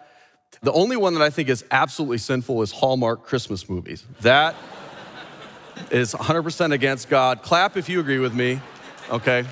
The 0.62 0.72
only 0.72 0.96
one 0.96 1.14
that 1.16 1.22
I 1.22 1.30
think 1.30 1.50
is 1.50 1.66
absolutely 1.70 2.20
sinful 2.20 2.62
is 2.62 2.72
Hallmark 2.72 3.26
Christmas 3.26 3.70
movies. 3.70 4.06
That 4.22 4.56
is 5.92 6.14
100% 6.14 6.72
against 6.72 7.10
God. 7.10 7.44
Clap 7.44 7.76
if 7.76 7.90
you 7.90 8.00
agree 8.00 8.20
with 8.20 8.34
me, 8.34 8.62
okay? 9.10 9.44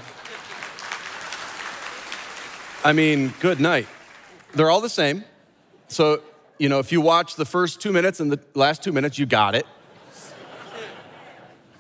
I 2.85 2.93
mean, 2.93 3.33
good 3.41 3.59
night. 3.59 3.87
They're 4.53 4.69
all 4.69 4.81
the 4.81 4.89
same. 4.89 5.25
So, 5.89 6.21
you 6.57 6.69
know, 6.69 6.79
if 6.79 6.93
you 6.93 7.01
watch 7.01 7.35
the 7.35 7.45
first 7.45 7.81
two 7.81 7.91
minutes 7.91 8.21
and 8.21 8.31
the 8.31 8.39
last 8.53 8.81
two 8.81 8.93
minutes, 8.93 9.19
you 9.19 9.25
got 9.25 9.55
it. 9.55 9.65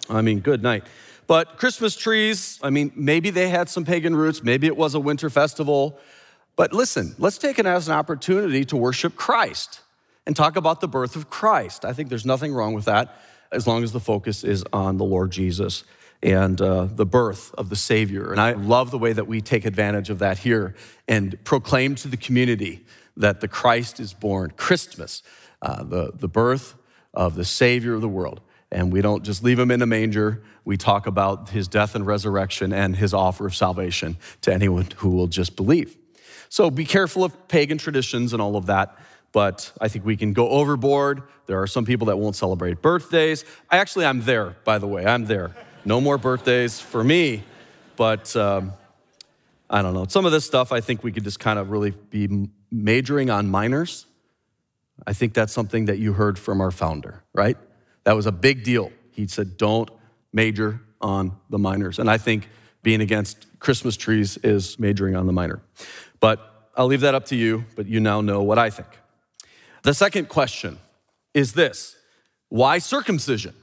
I 0.09 0.21
mean, 0.21 0.39
good 0.39 0.63
night. 0.63 0.83
But 1.27 1.57
Christmas 1.57 1.95
trees, 1.95 2.59
I 2.61 2.69
mean, 2.69 2.91
maybe 2.95 3.29
they 3.31 3.49
had 3.49 3.69
some 3.69 3.85
pagan 3.85 4.15
roots, 4.15 4.43
maybe 4.43 4.67
it 4.67 4.77
was 4.77 4.93
a 4.93 4.99
winter 4.99 5.29
festival. 5.29 5.99
But 6.55 6.71
listen, 6.71 7.15
let's 7.17 7.37
take 7.37 7.59
it 7.59 7.65
as 7.65 7.87
an 7.87 7.95
opportunity 7.95 8.63
to 8.65 8.77
worship 8.77 9.15
Christ 9.15 9.81
and 10.25 10.35
talk 10.35 10.55
about 10.55 10.81
the 10.81 10.87
birth 10.87 11.15
of 11.15 11.29
Christ. 11.29 11.83
I 11.83 11.93
think 11.93 12.09
there's 12.09 12.25
nothing 12.25 12.53
wrong 12.53 12.73
with 12.73 12.85
that 12.85 13.19
as 13.51 13.67
long 13.67 13.83
as 13.83 13.91
the 13.91 13.99
focus 13.99 14.43
is 14.43 14.63
on 14.71 14.97
the 14.97 15.03
Lord 15.03 15.31
Jesus 15.31 15.83
and 16.23 16.59
uh, 16.61 16.85
the 16.85 17.05
birth 17.05 17.53
of 17.55 17.69
the 17.69 17.75
Savior. 17.75 18.31
And 18.31 18.39
I 18.39 18.53
love 18.53 18.89
the 18.91 18.97
way 18.97 19.13
that 19.13 19.27
we 19.27 19.41
take 19.41 19.65
advantage 19.65 20.09
of 20.09 20.19
that 20.19 20.39
here 20.39 20.75
and 21.07 21.41
proclaim 21.43 21.95
to 21.95 22.07
the 22.07 22.17
community 22.17 22.85
that 23.17 23.41
the 23.41 23.47
Christ 23.47 23.99
is 23.99 24.13
born, 24.13 24.51
Christmas, 24.57 25.23
uh, 25.61 25.83
the, 25.83 26.11
the 26.13 26.27
birth 26.27 26.75
of 27.13 27.35
the 27.35 27.45
Savior 27.45 27.93
of 27.93 28.01
the 28.01 28.09
world. 28.09 28.41
And 28.71 28.91
we 28.91 29.01
don't 29.01 29.23
just 29.23 29.43
leave 29.43 29.59
him 29.59 29.71
in 29.71 29.81
a 29.81 29.85
manger. 29.85 30.43
We 30.63 30.77
talk 30.77 31.07
about 31.07 31.49
his 31.49 31.67
death 31.67 31.95
and 31.95 32.05
resurrection 32.05 32.73
and 32.73 32.95
his 32.95 33.13
offer 33.13 33.45
of 33.45 33.55
salvation 33.55 34.17
to 34.41 34.53
anyone 34.53 34.87
who 34.97 35.09
will 35.09 35.27
just 35.27 35.55
believe. 35.55 35.95
So 36.49 36.69
be 36.69 36.85
careful 36.85 37.23
of 37.23 37.47
pagan 37.47 37.77
traditions 37.77 38.33
and 38.33 38.41
all 38.41 38.55
of 38.55 38.65
that, 38.67 38.97
but 39.31 39.71
I 39.81 39.87
think 39.87 40.05
we 40.05 40.17
can 40.17 40.33
go 40.33 40.49
overboard. 40.49 41.23
There 41.47 41.61
are 41.61 41.67
some 41.67 41.85
people 41.85 42.07
that 42.07 42.17
won't 42.17 42.35
celebrate 42.35 42.81
birthdays. 42.81 43.45
I 43.69 43.77
actually, 43.77 44.05
I'm 44.05 44.21
there, 44.21 44.55
by 44.63 44.77
the 44.77 44.87
way. 44.87 45.05
I'm 45.05 45.25
there. 45.25 45.55
No 45.83 46.01
more 46.01 46.17
birthdays 46.17 46.79
for 46.79 47.03
me, 47.03 47.43
but 47.95 48.35
um, 48.35 48.73
I 49.69 49.81
don't 49.81 49.93
know. 49.93 50.05
Some 50.07 50.25
of 50.25 50.31
this 50.31 50.45
stuff, 50.45 50.71
I 50.71 50.81
think 50.81 51.03
we 51.03 51.11
could 51.11 51.23
just 51.23 51.39
kind 51.39 51.59
of 51.59 51.69
really 51.69 51.91
be 51.91 52.49
majoring 52.71 53.29
on 53.29 53.49
minors. 53.49 54.05
I 55.05 55.13
think 55.13 55.33
that's 55.33 55.53
something 55.53 55.85
that 55.85 55.99
you 55.99 56.13
heard 56.13 56.39
from 56.39 56.61
our 56.61 56.71
founder, 56.71 57.23
right? 57.33 57.57
That 58.05 58.15
was 58.15 58.25
a 58.25 58.31
big 58.31 58.63
deal. 58.63 58.91
He 59.11 59.27
said, 59.27 59.57
don't 59.57 59.89
major 60.31 60.79
on 61.01 61.35
the 61.49 61.59
minors. 61.59 61.99
And 61.99 62.09
I 62.09 62.17
think 62.17 62.49
being 62.81 63.01
against 63.01 63.45
Christmas 63.59 63.97
trees 63.97 64.37
is 64.37 64.79
majoring 64.79 65.15
on 65.15 65.25
the 65.25 65.33
minor. 65.33 65.61
But 66.19 66.69
I'll 66.77 66.87
leave 66.87 67.01
that 67.01 67.15
up 67.15 67.25
to 67.25 67.35
you, 67.35 67.65
but 67.75 67.87
you 67.87 67.99
now 67.99 68.21
know 68.21 68.43
what 68.43 68.59
I 68.59 68.69
think. 68.69 68.87
The 69.83 69.93
second 69.93 70.29
question 70.29 70.77
is 71.33 71.53
this 71.53 71.95
why 72.49 72.77
circumcision? 72.79 73.53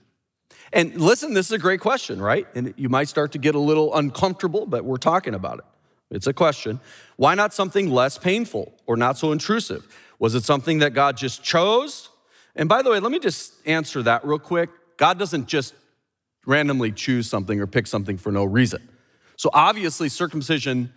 And 0.72 1.00
listen, 1.00 1.34
this 1.34 1.46
is 1.46 1.52
a 1.52 1.58
great 1.58 1.80
question, 1.80 2.20
right? 2.20 2.46
And 2.54 2.72
you 2.76 2.88
might 2.88 3.08
start 3.08 3.32
to 3.32 3.38
get 3.38 3.54
a 3.54 3.58
little 3.58 3.94
uncomfortable, 3.94 4.64
but 4.64 4.84
we're 4.84 4.96
talking 4.96 5.34
about 5.34 5.58
it. 5.58 5.64
It's 6.11 6.26
a 6.26 6.32
question. 6.32 6.80
Why 7.16 7.34
not 7.34 7.52
something 7.52 7.90
less 7.90 8.18
painful 8.18 8.72
or 8.87 8.96
not 8.96 9.18
so 9.18 9.32
intrusive? 9.32 9.87
Was 10.18 10.34
it 10.34 10.44
something 10.44 10.78
that 10.78 10.94
God 10.94 11.16
just 11.16 11.42
chose? 11.42 12.08
And 12.54 12.68
by 12.68 12.82
the 12.82 12.90
way, 12.90 13.00
let 13.00 13.12
me 13.12 13.18
just 13.18 13.54
answer 13.66 14.02
that 14.02 14.25
real 14.25 14.38
quick. 14.38 14.71
God 14.97 15.18
doesn't 15.18 15.47
just 15.47 15.75
randomly 16.47 16.92
choose 16.92 17.28
something 17.28 17.61
or 17.61 17.66
pick 17.66 17.87
something 17.87 18.18
for 18.18 18.30
no 18.30 18.44
reason. 18.44 18.88
So 19.37 19.50
obviously, 19.52 20.09
circumcision, 20.09 20.92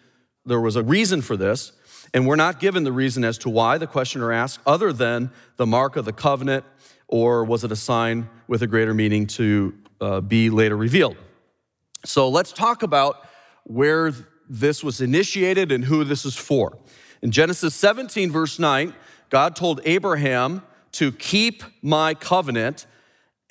there 0.45 0.59
was 0.59 0.75
a 0.75 0.83
reason 0.83 1.21
for 1.21 1.38
this, 1.38 1.71
and 2.13 2.27
we're 2.27 2.35
not 2.35 2.59
given 2.59 2.83
the 2.83 2.91
reason 2.91 3.24
as 3.24 3.38
to 3.39 3.50
why 3.50 3.77
the 3.77 3.88
questioner 3.88 4.31
asked, 4.31 4.59
other 4.65 4.91
than 4.91 5.31
the 5.57 5.65
mark 5.65 5.95
of 5.95 6.05
the 6.05 6.13
covenant, 6.13 6.65
or 7.07 7.43
was 7.43 7.63
it 7.63 7.71
a 7.71 7.75
sign 7.75 8.29
with 8.47 8.62
a 8.62 8.67
greater 8.67 8.93
meaning 8.93 9.27
to 9.27 9.74
uh, 10.01 10.21
be 10.21 10.50
later 10.50 10.75
revealed? 10.75 11.17
So 12.03 12.29
let's 12.29 12.51
talk 12.51 12.83
about 12.83 13.27
where 13.63 14.13
this 14.47 14.83
was 14.83 15.01
initiated 15.01 15.71
and 15.71 15.83
who 15.83 16.03
this 16.03 16.25
is 16.25 16.35
for. 16.35 16.77
In 17.21 17.31
Genesis 17.31 17.74
17, 17.74 18.31
verse 18.31 18.59
9, 18.59 18.93
God 19.29 19.55
told 19.55 19.81
Abraham 19.85 20.62
to 20.95 21.11
keep 21.11 21.63
my 21.81 22.13
covenant 22.13 22.85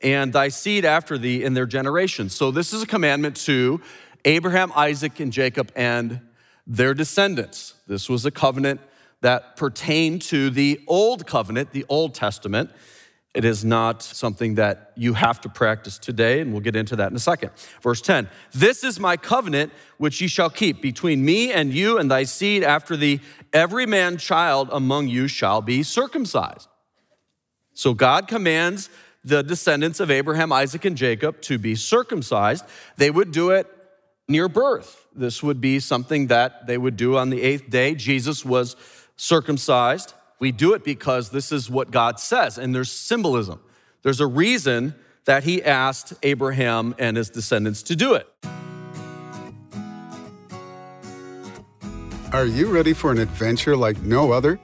and 0.03 0.33
thy 0.33 0.49
seed 0.49 0.85
after 0.85 1.17
thee 1.17 1.43
in 1.43 1.55
their 1.55 1.67
generations. 1.67 2.35
So, 2.35 2.51
this 2.51 2.73
is 2.73 2.83
a 2.83 2.87
commandment 2.87 3.37
to 3.45 3.81
Abraham, 4.25 4.73
Isaac, 4.77 5.21
and 5.21 5.33
Jacob 5.33 5.73
and 5.75 6.21
their 6.67 6.95
descendants. 6.95 7.75
This 7.87 8.09
was 8.09 8.25
a 8.25 8.31
covenant 8.31 8.81
that 9.21 9.57
pertained 9.57 10.23
to 10.23 10.51
the 10.51 10.81
Old 10.87 11.27
Covenant, 11.27 11.73
the 11.73 11.85
Old 11.89 12.15
Testament. 12.15 12.71
It 13.35 13.45
is 13.45 13.65
not 13.65 14.03
something 14.03 14.55
that 14.55 14.93
you 14.97 15.15
have 15.15 15.41
to 15.41 15.49
practice 15.49 15.99
today, 15.99 16.41
and 16.41 16.53
we'll 16.53 16.61
get 16.61 16.77
into 16.77 16.95
that 16.97 17.11
in 17.11 17.17
a 17.17 17.21
second. 17.21 17.51
Verse 17.83 18.01
10 18.01 18.29
This 18.53 18.85
is 18.85 19.01
my 19.01 19.17
covenant 19.17 19.73
which 19.99 20.21
ye 20.21 20.29
shall 20.29 20.51
keep 20.51 20.81
between 20.81 21.25
me 21.25 21.53
and 21.53 21.73
you 21.73 21.99
and 21.99 22.11
thy 22.11 22.25
seed 22.25 22.63
after 22.63 22.97
thee. 22.97 23.21
Every 23.53 23.87
man 23.87 24.19
child 24.19 24.69
among 24.73 25.09
you 25.09 25.27
shall 25.27 25.63
be 25.63 25.83
circumcised. 25.83 26.69
So 27.75 27.93
God 27.93 28.29
commands 28.29 28.89
the 29.25 29.43
descendants 29.43 30.01
of 30.01 30.11
Abraham, 30.11 30.53
Isaac, 30.53 30.85
and 30.85 30.97
Jacob 30.97 31.41
to 31.43 31.59
be 31.59 31.75
circumcised. 31.75 32.65
They 32.97 33.11
would 33.11 33.33
do 33.33 33.51
it 33.51 33.67
near 34.29 34.49
birth. 34.49 35.07
This 35.15 35.43
would 35.43 35.61
be 35.61 35.81
something 35.81 36.29
that 36.29 36.67
they 36.67 36.79
would 36.79 36.97
do 36.97 37.17
on 37.17 37.31
the 37.31 37.43
eighth 37.43 37.71
day. 37.71 37.95
Jesus 37.95 38.45
was 38.45 38.77
circumcised. 39.17 40.15
We 40.39 40.53
do 40.53 40.75
it 40.75 40.85
because 40.85 41.31
this 41.31 41.53
is 41.53 41.71
what 41.71 41.91
God 41.91 42.19
says, 42.21 42.59
and 42.59 42.75
there's 42.75 42.91
symbolism. 42.91 43.61
There's 44.03 44.21
a 44.21 44.27
reason 44.27 44.95
that 45.25 45.45
he 45.45 45.63
asked 45.63 46.13
Abraham 46.23 46.95
and 46.99 47.17
his 47.17 47.31
descendants 47.31 47.83
to 47.85 47.97
do 47.97 48.15
it. 48.15 48.29
Are 52.33 52.47
you 52.47 52.67
ready 52.67 52.93
for 52.93 53.13
an 53.13 53.19
adventure 53.19 53.77
like 53.77 54.03
no 54.03 54.33
other? 54.33 54.59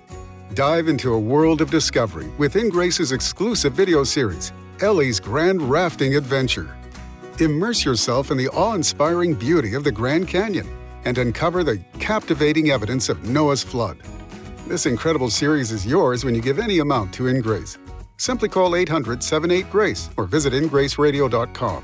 Dive 0.61 0.88
into 0.88 1.14
a 1.14 1.19
world 1.19 1.62
of 1.62 1.71
discovery 1.71 2.29
with 2.37 2.52
InGrace's 2.52 3.12
exclusive 3.12 3.73
video 3.73 4.05
series, 4.05 4.52
Ellie's 4.83 5.19
Grand 5.19 5.62
Rafting 5.62 6.17
Adventure. 6.17 6.76
Immerse 7.38 7.83
yourself 7.83 8.31
in 8.31 8.37
the 8.37 8.50
awe 8.50 8.75
inspiring 8.75 9.33
beauty 9.33 9.73
of 9.73 9.85
the 9.85 9.90
Grand 9.90 10.29
Canyon 10.29 10.69
and 11.07 11.17
uncover 11.17 11.64
the 11.64 11.79
captivating 11.99 12.69
evidence 12.69 13.09
of 13.09 13.25
Noah's 13.25 13.62
flood. 13.62 14.02
This 14.67 14.85
incredible 14.85 15.31
series 15.31 15.73
is 15.73 15.87
yours 15.87 16.26
when 16.26 16.35
you 16.35 16.43
give 16.43 16.59
any 16.59 16.81
amount 16.81 17.14
to 17.14 17.23
InGrace. 17.23 17.79
Simply 18.19 18.50
call 18.50 18.76
800 18.76 19.23
78 19.23 19.71
Grace 19.71 20.11
or 20.19 20.26
visit 20.26 20.52
ingraceradio.com. 20.52 21.83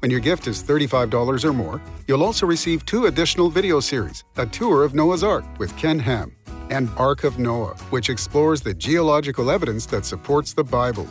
When 0.00 0.10
your 0.10 0.20
gift 0.20 0.48
is 0.48 0.62
$35 0.62 1.44
or 1.46 1.54
more, 1.54 1.80
you'll 2.06 2.22
also 2.22 2.44
receive 2.44 2.84
two 2.84 3.06
additional 3.06 3.48
video 3.48 3.80
series 3.80 4.24
A 4.36 4.44
Tour 4.44 4.84
of 4.84 4.94
Noah's 4.94 5.24
Ark 5.24 5.46
with 5.58 5.74
Ken 5.78 5.98
Ham 5.98 6.37
and 6.70 6.88
Ark 6.96 7.24
of 7.24 7.38
Noah, 7.38 7.74
which 7.90 8.10
explores 8.10 8.60
the 8.60 8.74
geological 8.74 9.50
evidence 9.50 9.86
that 9.86 10.04
supports 10.04 10.52
the 10.52 10.64
Bible. 10.64 11.06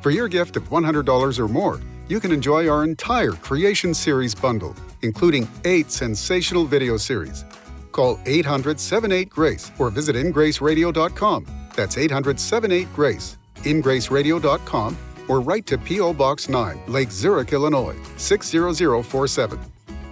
For 0.00 0.10
your 0.10 0.28
gift 0.28 0.56
of 0.56 0.64
$100 0.70 1.38
or 1.38 1.48
more, 1.48 1.80
you 2.08 2.20
can 2.20 2.32
enjoy 2.32 2.68
our 2.68 2.84
entire 2.84 3.32
Creation 3.32 3.94
Series 3.94 4.34
bundle, 4.34 4.74
including 5.02 5.48
eight 5.64 5.90
sensational 5.90 6.64
video 6.64 6.96
series. 6.96 7.44
Call 7.92 8.18
800 8.26 8.78
78 8.78 9.30
Grace 9.30 9.72
or 9.78 9.90
visit 9.90 10.16
ingraceradio.com. 10.16 11.46
That's 11.74 11.96
800 11.96 12.38
78 12.38 12.92
Grace, 12.94 13.38
ingraceradio.com, 13.62 14.98
or 15.28 15.40
write 15.40 15.66
to 15.66 15.78
P.O. 15.78 16.12
Box 16.12 16.48
9, 16.48 16.82
Lake 16.88 17.10
Zurich, 17.10 17.52
Illinois 17.52 17.96
60047. 18.16 19.58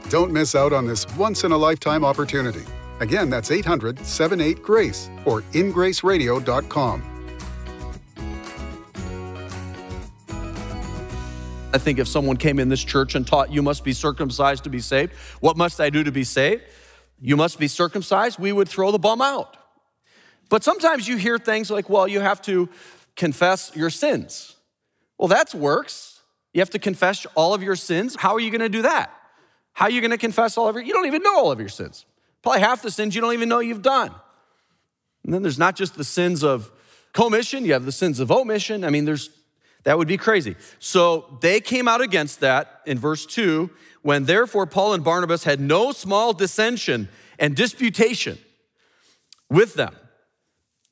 Don't 0.09 0.33
miss 0.33 0.55
out 0.55 0.73
on 0.73 0.87
this 0.87 1.07
once 1.17 1.45
in 1.45 1.53
a 1.53 1.57
lifetime 1.57 2.05
opportunity. 2.05 2.65
Again, 3.03 3.31
that's 3.31 3.51
800 3.51 3.99
78 4.07 4.63
Grace 4.63 5.11
or 5.25 5.43
ingraceradio.com. 5.53 7.03
I 11.75 11.79
think 11.79 11.99
if 11.99 12.07
someone 12.07 12.37
came 12.37 12.61
in 12.61 12.69
this 12.69 12.85
church 12.85 13.17
and 13.17 13.27
taught 13.27 13.53
you 13.53 13.61
must 13.61 13.83
be 13.83 13.93
circumcised 13.93 14.63
to 14.65 14.71
be 14.71 14.79
saved, 14.79 15.15
what 15.41 15.57
must 15.57 15.81
I 15.81 15.91
do 15.91 16.05
to 16.05 16.13
be 16.13 16.23
saved? 16.23 16.63
You 17.21 17.37
must 17.37 17.59
be 17.59 17.67
circumcised, 17.67 18.39
we 18.39 18.53
would 18.53 18.69
throw 18.69 18.93
the 18.93 19.01
bum 19.01 19.21
out. 19.21 19.57
But 20.49 20.63
sometimes 20.63 21.09
you 21.09 21.17
hear 21.17 21.39
things 21.39 21.73
like, 21.73 21.91
well, 21.91 22.07
you 22.07 22.21
have 22.21 22.41
to 22.43 22.69
confess 23.17 23.75
your 23.75 23.91
sins. 23.91 24.55
Well, 25.19 25.29
that 25.29 25.53
works. 25.55 26.21
You 26.53 26.61
have 26.61 26.71
to 26.71 26.79
confess 26.79 27.27
all 27.35 27.53
of 27.53 27.65
your 27.65 27.75
sins. 27.75 28.15
How 28.17 28.35
are 28.35 28.41
you 28.41 28.51
going 28.51 28.61
to 28.61 28.69
do 28.69 28.83
that? 28.83 29.13
How 29.73 29.87
are 29.87 29.91
you 29.91 30.01
going 30.01 30.13
to 30.13 30.19
confess 30.19 30.57
all 30.57 30.69
of 30.69 30.77
your? 30.77 30.85
You 30.85 30.93
don't 30.93 31.07
even 31.07 31.23
know 31.23 31.37
all 31.37 31.51
of 31.51 31.59
your 31.59 31.71
sins. 31.71 32.07
Probably 32.43 32.61
half 32.61 32.83
the 32.83 32.91
sins 32.91 33.15
you 33.15 33.21
don't 33.21 33.33
even 33.33 33.49
know 33.49 33.61
you've 33.61 33.83
done. 33.83 34.13
And 35.25 35.33
then 35.33 35.43
there's 35.43 35.59
not 35.59 35.77
just 35.77 35.95
the 35.97 36.05
sins 36.05 36.43
of 36.43 36.71
commission, 37.13 37.65
you 37.65 37.73
have 37.73 37.85
the 37.85 37.93
sins 37.93 38.21
of 38.21 38.31
omission. 38.31 38.85
I 38.85 38.91
mean, 38.91 39.05
there's 39.05 39.31
that 39.85 39.99
would 39.99 40.09
be 40.09 40.17
crazy. 40.17 40.57
So 40.79 41.39
they 41.41 41.61
came 41.61 41.89
out 41.89 42.01
against 42.01 42.41
that 42.41 42.83
in 42.87 42.99
verse 42.99 43.27
2 43.27 43.71
when 44.03 44.25
therefore 44.25 44.67
Paul 44.67 44.95
and 44.95 45.03
Barnabas 45.03 45.45
had 45.45 45.61
no 45.61 45.93
small 45.93 46.33
dissension 46.33 47.09
and 47.39 47.57
disputation 47.57 48.39
with 49.51 49.75
them. 49.75 49.97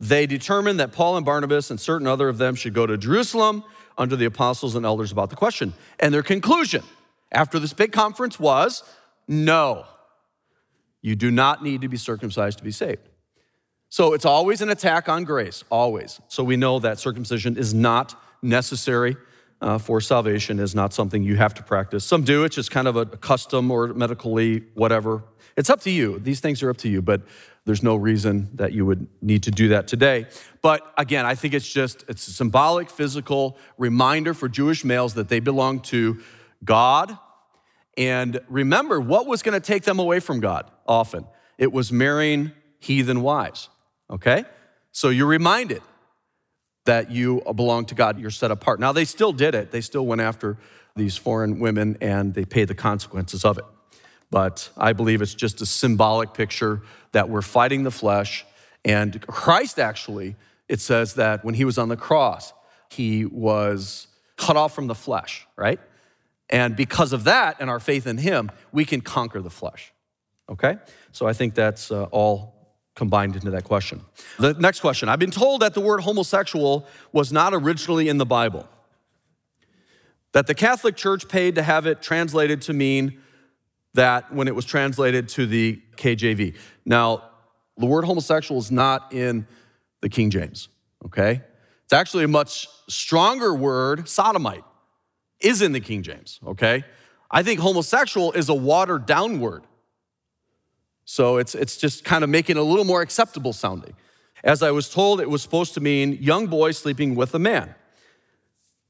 They 0.00 0.26
determined 0.26 0.80
that 0.80 0.92
Paul 0.92 1.16
and 1.16 1.26
Barnabas 1.26 1.71
and 1.71 1.78
certain 1.78 2.07
other 2.07 2.28
of 2.28 2.38
them 2.38 2.54
should 2.54 2.75
go 2.75 2.87
to 2.87 2.97
Jerusalem 2.97 3.64
under 3.99 4.16
the 4.16 4.25
apostles 4.25 4.75
and 4.75 4.87
elders 4.87 5.12
about 5.12 5.30
the 5.30 5.37
question. 5.37 5.75
And 5.99 6.12
their 6.12 6.23
conclusion 6.23 6.83
after 7.30 7.59
this 7.59 7.73
big 7.73 7.92
conference 7.92 8.40
was 8.40 8.83
no, 9.28 9.85
you 11.02 11.16
do 11.16 11.30
not 11.30 11.62
need 11.62 11.80
to 11.83 11.88
be 11.88 11.97
circumcised 11.97 12.59
to 12.59 12.64
be 12.64 12.71
saved. 12.71 13.09
So 13.88 14.12
it's 14.12 14.25
always 14.25 14.61
an 14.61 14.69
attack 14.69 15.09
on 15.09 15.25
grace, 15.25 15.64
always. 15.71 16.21
So 16.28 16.45
we 16.45 16.57
know 16.57 16.78
that 16.78 16.99
circumcision 16.99 17.57
is 17.57 17.75
not 17.75 18.14
necessary 18.42 19.16
uh, 19.61 19.78
for 19.78 20.00
salvation 20.00 20.59
is 20.59 20.75
not 20.75 20.92
something 20.92 21.23
you 21.23 21.37
have 21.37 21.54
to 21.54 21.62
practice. 21.62 22.04
Some 22.04 22.23
do, 22.23 22.45
it's 22.45 22.57
just 22.57 22.71
kind 22.71 22.88
of 22.88 22.97
a 22.97 23.04
custom 23.04 23.71
or 23.71 23.88
medically, 23.88 24.64
whatever. 24.75 25.23
It's 25.57 25.69
up 25.69 25.80
to 25.83 25.90
you. 25.90 26.19
These 26.19 26.40
things 26.40 26.62
are 26.62 26.71
up 26.71 26.78
to 26.78 26.88
you, 26.88 27.02
but 27.02 27.23
there's 27.66 27.83
no 27.83 27.97
reason 27.97 28.49
that 28.54 28.73
you 28.73 28.87
would 28.87 29.07
need 29.21 29.42
to 29.42 29.50
do 29.50 29.69
that 29.69 29.87
today. 29.87 30.26
But 30.62 30.92
again, 30.97 31.26
I 31.26 31.35
think 31.35 31.52
it's 31.52 31.69
just 31.69 32.04
it's 32.09 32.26
a 32.26 32.33
symbolic, 32.33 32.88
physical 32.88 33.59
reminder 33.76 34.33
for 34.33 34.49
Jewish 34.49 34.85
males 34.85 35.14
that 35.14 35.28
they 35.28 35.40
belong 35.40 35.80
to 35.80 36.21
God. 36.64 37.19
And 37.97 38.41
remember, 38.49 39.00
what 39.00 39.26
was 39.26 39.43
going 39.43 39.61
to 39.61 39.65
take 39.65 39.85
them 39.85 39.99
away 39.99 40.21
from 40.21 40.41
God 40.41 40.71
often? 40.87 41.26
It 41.59 41.73
was 41.73 41.93
marrying 41.93 42.53
heathen 42.79 43.23
wives, 43.23 43.69
okay? 44.09 44.45
So 44.93 45.09
you're 45.11 45.26
reminded 45.26 45.83
that 46.87 47.11
you 47.11 47.43
belong 47.55 47.85
to 47.87 47.95
God, 47.95 48.19
you're 48.19 48.31
set 48.31 48.50
apart. 48.50 48.81
Now, 48.81 48.93
they 48.93 49.05
still 49.05 49.33
did 49.33 49.55
it. 49.55 49.71
They 49.71 49.81
still 49.81 50.07
went 50.07 50.21
after 50.21 50.57
these 50.97 51.17
foreign 51.17 51.61
women 51.61 51.97
and 52.00 52.35
they 52.35 52.45
paid 52.45 52.69
the 52.69 52.75
consequences 52.75 53.45
of 53.45 53.59
it. 53.59 53.65
But 54.31 54.71
I 54.76 54.93
believe 54.93 55.23
it's 55.23 55.35
just 55.35 55.61
a 55.61 55.67
symbolic 55.67 56.35
picture 56.35 56.83
that 57.13 57.29
we're 57.29 57.43
fighting 57.43 57.83
the 57.83 57.91
flesh. 57.91 58.47
And 58.85 59.21
Christ 59.26 59.79
actually, 59.79 60.37
it 60.69 60.81
says 60.81 61.15
that 61.15 61.45
when 61.45 61.55
he 61.55 61.65
was 61.65 61.79
on 61.79 61.89
the 61.89 61.97
cross, 61.97 62.53
he 62.91 63.25
was 63.25 64.07
cut 64.37 64.57
off 64.57 64.75
from 64.75 64.87
the 64.87 64.95
flesh, 64.95 65.47
right? 65.57 65.81
And 66.50 66.76
because 66.76 67.13
of 67.13 67.25
that 67.25 67.56
and 67.60 67.71
our 67.71 67.80
faith 67.80 68.06
in 68.06 68.19
him, 68.19 68.50
we 68.73 68.84
can 68.84 69.00
conquer 69.00 69.41
the 69.41 69.50
flesh. 69.50 69.93
Okay? 70.49 70.76
So 71.13 71.26
I 71.26 71.32
think 71.32 71.54
that's 71.54 71.93
uh, 71.93 72.04
all 72.10 72.60
combined 72.97 73.36
into 73.36 73.50
that 73.52 73.65
question. 73.65 74.02
The 74.39 74.54
next 74.54 74.80
question 74.80 75.08
I've 75.08 75.21
been 75.21 75.30
told 75.30 75.63
that 75.63 75.75
the 75.75 75.80
word 75.80 76.00
homosexual 76.00 76.86
was 77.13 77.32
not 77.32 77.54
originally 77.54 78.08
in 78.08 78.19
the 78.19 78.26
Bible, 78.26 78.69
that 80.32 80.47
the 80.49 80.54
Catholic 80.54 80.97
Church 80.97 81.28
paid 81.28 81.54
to 81.54 81.63
have 81.63 81.86
it 81.86 82.02
translated 82.02 82.63
to 82.63 82.73
mean 82.73 83.21
that 83.95 84.32
when 84.32 84.49
it 84.49 84.54
was 84.54 84.65
translated 84.65 85.28
to 85.30 85.47
the 85.47 85.80
KJV. 85.97 86.56
Now, 86.84 87.25
the 87.76 87.86
word 87.86 88.04
homosexual 88.04 88.60
is 88.60 88.71
not 88.71 89.13
in 89.13 89.47
the 90.00 90.08
King 90.08 90.30
James, 90.30 90.69
okay? 91.06 91.43
It's 91.84 91.93
actually 91.93 92.25
a 92.25 92.28
much 92.28 92.69
stronger 92.89 93.54
word, 93.54 94.08
sodomite, 94.08 94.65
is 95.41 95.63
in 95.63 95.73
the 95.73 95.81
King 95.81 96.03
James, 96.03 96.41
okay? 96.47 96.85
I 97.31 97.43
think 97.43 97.61
homosexual 97.61 98.33
is 98.33 98.49
a 98.49 98.55
watered 98.55 99.07
down 99.07 99.41
word. 99.41 99.65
So 101.05 101.39
it's, 101.39 101.55
it's 101.55 101.76
just 101.76 102.05
kind 102.05 102.23
of 102.25 102.31
making 102.31 102.57
it 102.57 102.61
a 102.61 102.65
little 102.65 102.85
more 102.85 103.03
acceptable 103.03 103.53
sounding. 103.53 103.95
As 104.43 104.63
I 104.63 104.71
was 104.71 104.89
told, 104.89 105.21
it 105.21 105.29
was 105.29 105.43
supposed 105.43 105.75
to 105.75 105.81
mean 105.81 106.19
young 106.21 106.47
boy 106.47 106.71
sleeping 106.73 107.15
with 107.15 107.35
a 107.35 107.39
man. 107.39 107.75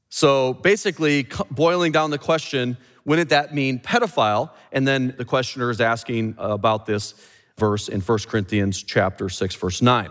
So 0.09 0.53
basically, 0.53 1.27
boiling 1.49 1.91
down 1.91 2.11
the 2.11 2.17
question, 2.17 2.77
wouldn't 3.05 3.29
that 3.29 3.53
mean 3.53 3.79
pedophile? 3.79 4.51
And 4.71 4.87
then 4.87 5.15
the 5.17 5.25
questioner 5.25 5.69
is 5.69 5.81
asking 5.81 6.35
about 6.37 6.85
this 6.85 7.15
verse 7.57 7.87
in 7.89 8.01
1 8.01 8.19
Corinthians 8.27 8.83
chapter 8.83 9.29
6, 9.29 9.55
verse 9.55 9.81
9. 9.81 10.09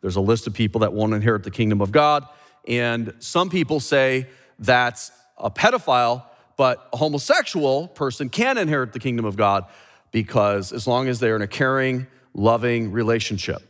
There's 0.00 0.16
a 0.16 0.20
list 0.20 0.46
of 0.46 0.54
people 0.54 0.80
that 0.80 0.92
won't 0.92 1.14
inherit 1.14 1.44
the 1.44 1.50
kingdom 1.50 1.80
of 1.80 1.92
God. 1.92 2.26
And 2.66 3.14
some 3.18 3.50
people 3.50 3.78
say 3.78 4.26
that's 4.58 5.12
a 5.42 5.50
pedophile, 5.50 6.24
but 6.56 6.88
a 6.92 6.96
homosexual 6.96 7.88
person 7.88 8.28
can 8.28 8.56
inherit 8.56 8.92
the 8.92 8.98
kingdom 8.98 9.24
of 9.24 9.36
God 9.36 9.66
because 10.12 10.72
as 10.72 10.86
long 10.86 11.08
as 11.08 11.18
they're 11.18 11.36
in 11.36 11.42
a 11.42 11.46
caring, 11.46 12.06
loving 12.34 12.92
relationship. 12.92 13.62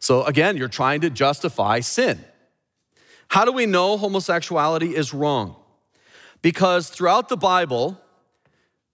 So 0.00 0.24
again, 0.24 0.56
you're 0.56 0.68
trying 0.68 1.00
to 1.02 1.10
justify 1.10 1.80
sin. 1.80 2.24
How 3.28 3.44
do 3.44 3.52
we 3.52 3.66
know 3.66 3.96
homosexuality 3.96 4.94
is 4.94 5.12
wrong? 5.12 5.56
Because 6.40 6.88
throughout 6.88 7.28
the 7.28 7.36
Bible, 7.36 8.00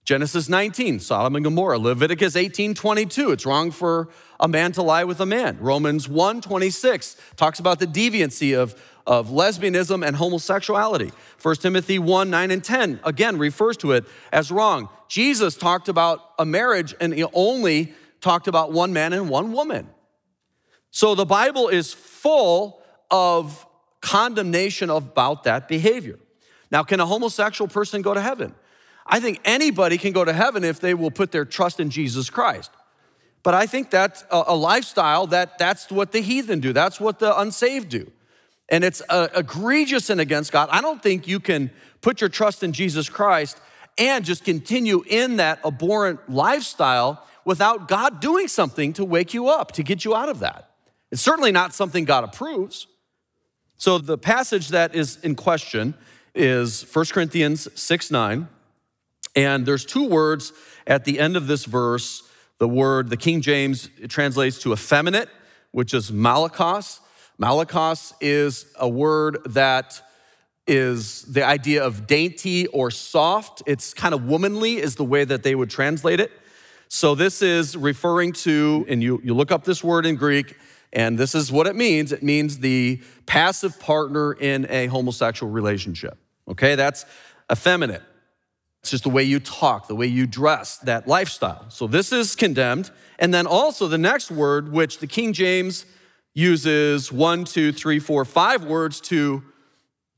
Genesis 0.05 0.51
19, 0.51 1.01
Sodom 1.01 1.35
and 1.35 1.45
Gomorrah, 1.45 1.79
Leviticus 1.79 2.37
18, 2.37 2.75
22, 2.75 3.33
it's 3.33 3.47
wrong 3.47 3.71
for 3.71 4.11
a 4.39 4.47
man 4.47 4.71
to 4.73 4.83
lie 4.83 5.05
with 5.05 5.19
a 5.19 5.25
man. 5.25 5.57
Romans 5.61 6.07
1, 6.07 6.43
26 6.43 7.17
talks 7.37 7.59
about 7.59 7.79
the 7.79 7.87
deviancy 7.87 8.55
of, 8.55 8.79
of 9.07 9.29
lesbianism 9.29 10.07
and 10.07 10.17
homosexuality. 10.17 11.11
1 11.41 11.57
Timothy 11.57 11.99
1, 11.99 12.29
9 12.29 12.51
and 12.51 12.63
10, 12.63 13.01
again, 13.03 13.39
refers 13.39 13.79
to 13.79 13.93
it 13.93 14.05
as 14.31 14.51
wrong. 14.51 14.91
Jesus 15.09 15.57
talked 15.57 15.89
about 15.89 16.21
a 16.39 16.45
marriage 16.45 16.95
and 17.01 17.15
he 17.15 17.25
only 17.33 17.95
talked 18.21 18.47
about 18.47 18.73
one 18.73 18.93
man 18.93 19.15
and 19.15 19.31
one 19.31 19.53
woman. 19.53 19.89
So 20.91 21.15
the 21.15 21.25
Bible 21.25 21.69
is 21.69 21.95
full 21.95 22.83
of 23.11 23.67
condemnation 24.03 24.91
about 24.91 25.45
that 25.45 25.67
behavior. 25.67 26.19
Now, 26.71 26.83
can 26.83 27.01
a 27.01 27.07
homosexual 27.07 27.69
person 27.69 28.03
go 28.03 28.13
to 28.13 28.21
heaven? 28.21 28.55
I 29.07 29.21
think 29.21 29.41
anybody 29.45 29.99
can 29.99 30.13
go 30.13 30.25
to 30.25 30.33
heaven 30.33 30.65
if 30.65 30.81
they 30.81 30.95
will 30.95 31.11
put 31.11 31.33
their 31.33 31.45
trust 31.45 31.81
in 31.81 31.91
Jesus 31.91 32.31
Christ. 32.31 32.71
But 33.43 33.55
I 33.55 33.67
think 33.67 33.91
that's 33.91 34.25
a, 34.31 34.57
lifestyle 34.57 35.27
that 35.29 35.59
that's 35.59 35.91
what 35.91 36.13
the 36.13 36.21
heathen 36.21 36.61
do. 36.61 36.73
That's 36.73 36.99
what 36.99 37.19
the 37.19 37.39
unsaved 37.39 37.91
do. 37.91 38.11
And 38.71 38.83
it's 38.83 39.03
a, 39.11 39.29
egregious 39.37 40.09
and 40.09 40.19
against 40.19 40.51
God. 40.51 40.71
I 40.73 40.81
don't 40.81 41.03
think 41.03 41.29
you 41.29 41.41
can 41.41 41.71
put 42.01 42.23
your 42.23 42.31
trust 42.31 42.63
in 42.63 42.73
Jesus 42.73 43.11
Christ 43.11 43.61
and 43.99 44.25
just 44.25 44.45
continue 44.45 45.05
in 45.07 45.37
that 45.37 45.61
abhorrent 45.65 46.31
lifestyle 46.31 47.23
without 47.45 47.87
God 47.87 48.21
doing 48.21 48.49
something 48.49 48.95
to 48.95 49.05
wake 49.05 49.35
you 49.35 49.49
up, 49.49 49.73
to 49.73 49.83
get 49.83 50.07
you 50.07 50.15
out 50.15 50.31
of 50.31 50.39
that. 50.39 50.71
It's 51.11 51.21
certainly 51.21 51.53
not 51.53 51.75
something 51.75 52.07
God 52.07 52.25
approves. 52.25 52.87
So 53.77 53.99
the 53.99 54.17
passage 54.17 54.69
that 54.69 54.95
is 54.95 55.19
in 55.23 55.35
question 55.35 55.95
is 56.35 56.83
1 56.95 57.05
Corinthians 57.07 57.69
6 57.79 58.11
9. 58.11 58.49
And 59.37 59.67
there's 59.67 59.85
two 59.85 60.09
words 60.09 60.53
at 60.87 61.05
the 61.05 61.19
end 61.19 61.37
of 61.37 61.47
this 61.47 61.65
verse. 61.65 62.23
The 62.59 62.69
word, 62.69 63.11
the 63.11 63.17
King 63.17 63.41
James, 63.41 63.89
translates 64.09 64.59
to 64.61 64.73
effeminate, 64.73 65.29
which 65.73 65.93
is 65.93 66.11
malakos. 66.11 67.01
Malakos 67.41 68.13
is 68.21 68.67
a 68.79 68.89
word 68.89 69.39
that 69.47 70.01
is 70.67 71.23
the 71.23 71.45
idea 71.45 71.85
of 71.85 72.07
dainty 72.07 72.67
or 72.69 72.91
soft. 72.91 73.63
It's 73.67 73.93
kind 73.93 74.15
of 74.15 74.25
womanly, 74.25 74.77
is 74.77 74.95
the 74.95 75.05
way 75.05 75.25
that 75.25 75.43
they 75.43 75.55
would 75.55 75.69
translate 75.69 76.21
it. 76.21 76.31
So 76.89 77.15
this 77.15 77.43
is 77.43 77.77
referring 77.77 78.33
to, 78.33 78.87
and 78.89 79.03
you, 79.03 79.21
you 79.25 79.35
look 79.35 79.51
up 79.51 79.65
this 79.65 79.83
word 79.83 80.07
in 80.07 80.15
Greek, 80.15 80.57
and 80.93 81.19
this 81.19 81.35
is 81.35 81.51
what 81.51 81.67
it 81.67 81.75
means 81.75 82.13
it 82.13 82.23
means 82.23 82.59
the 82.59 83.03
passive 83.27 83.81
partner 83.81 84.33
in 84.33 84.67
a 84.71 84.87
homosexual 84.87 85.53
relationship. 85.53 86.17
Okay, 86.49 86.77
that's 86.77 87.05
effeminate. 87.51 88.03
It's 88.85 88.91
just 88.91 89.05
the 89.05 89.09
way 89.09 89.23
you 89.23 89.41
talk, 89.41 89.89
the 89.89 89.95
way 89.95 90.07
you 90.07 90.27
dress, 90.27 90.77
that 90.81 91.09
lifestyle. 91.09 91.65
So 91.71 91.87
this 91.87 92.13
is 92.13 92.37
condemned. 92.37 92.91
And 93.19 93.33
then 93.33 93.47
also 93.47 93.89
the 93.89 93.97
next 93.97 94.31
word, 94.31 94.71
which 94.71 94.99
the 94.99 95.07
King 95.07 95.33
James 95.33 95.87
uses 96.35 97.11
one, 97.11 97.47
two, 97.47 97.73
three, 97.73 97.99
four, 97.99 98.27
five 98.27 98.63
words 98.63 99.01
to 99.01 99.43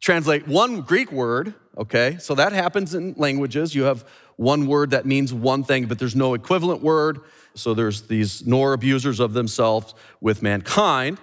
translate 0.01 0.49
one 0.49 0.81
Greek 0.81 1.13
word, 1.13 1.55
okay? 1.79 2.17
So 2.19 2.35
that 2.35 2.53
happens 2.53 2.93
in 2.93 3.15
languages. 3.17 3.73
You 3.77 3.85
have 3.85 4.05
one 4.35 4.67
word 4.67 4.91
that 4.91 5.07
means 5.07 5.33
one 5.33 5.63
thing, 5.63 5.87
but 5.87 6.01
there's 6.01 6.17
no 6.17 6.35
equivalent 6.35 6.83
word. 6.83 7.21
So 7.55 7.73
there's 7.73 8.09
these 8.09 8.45
nor 8.45 8.73
abusers 8.73 9.21
of 9.21 9.33
themselves 9.33 9.95
with 10.21 10.43
mankind 10.43 11.19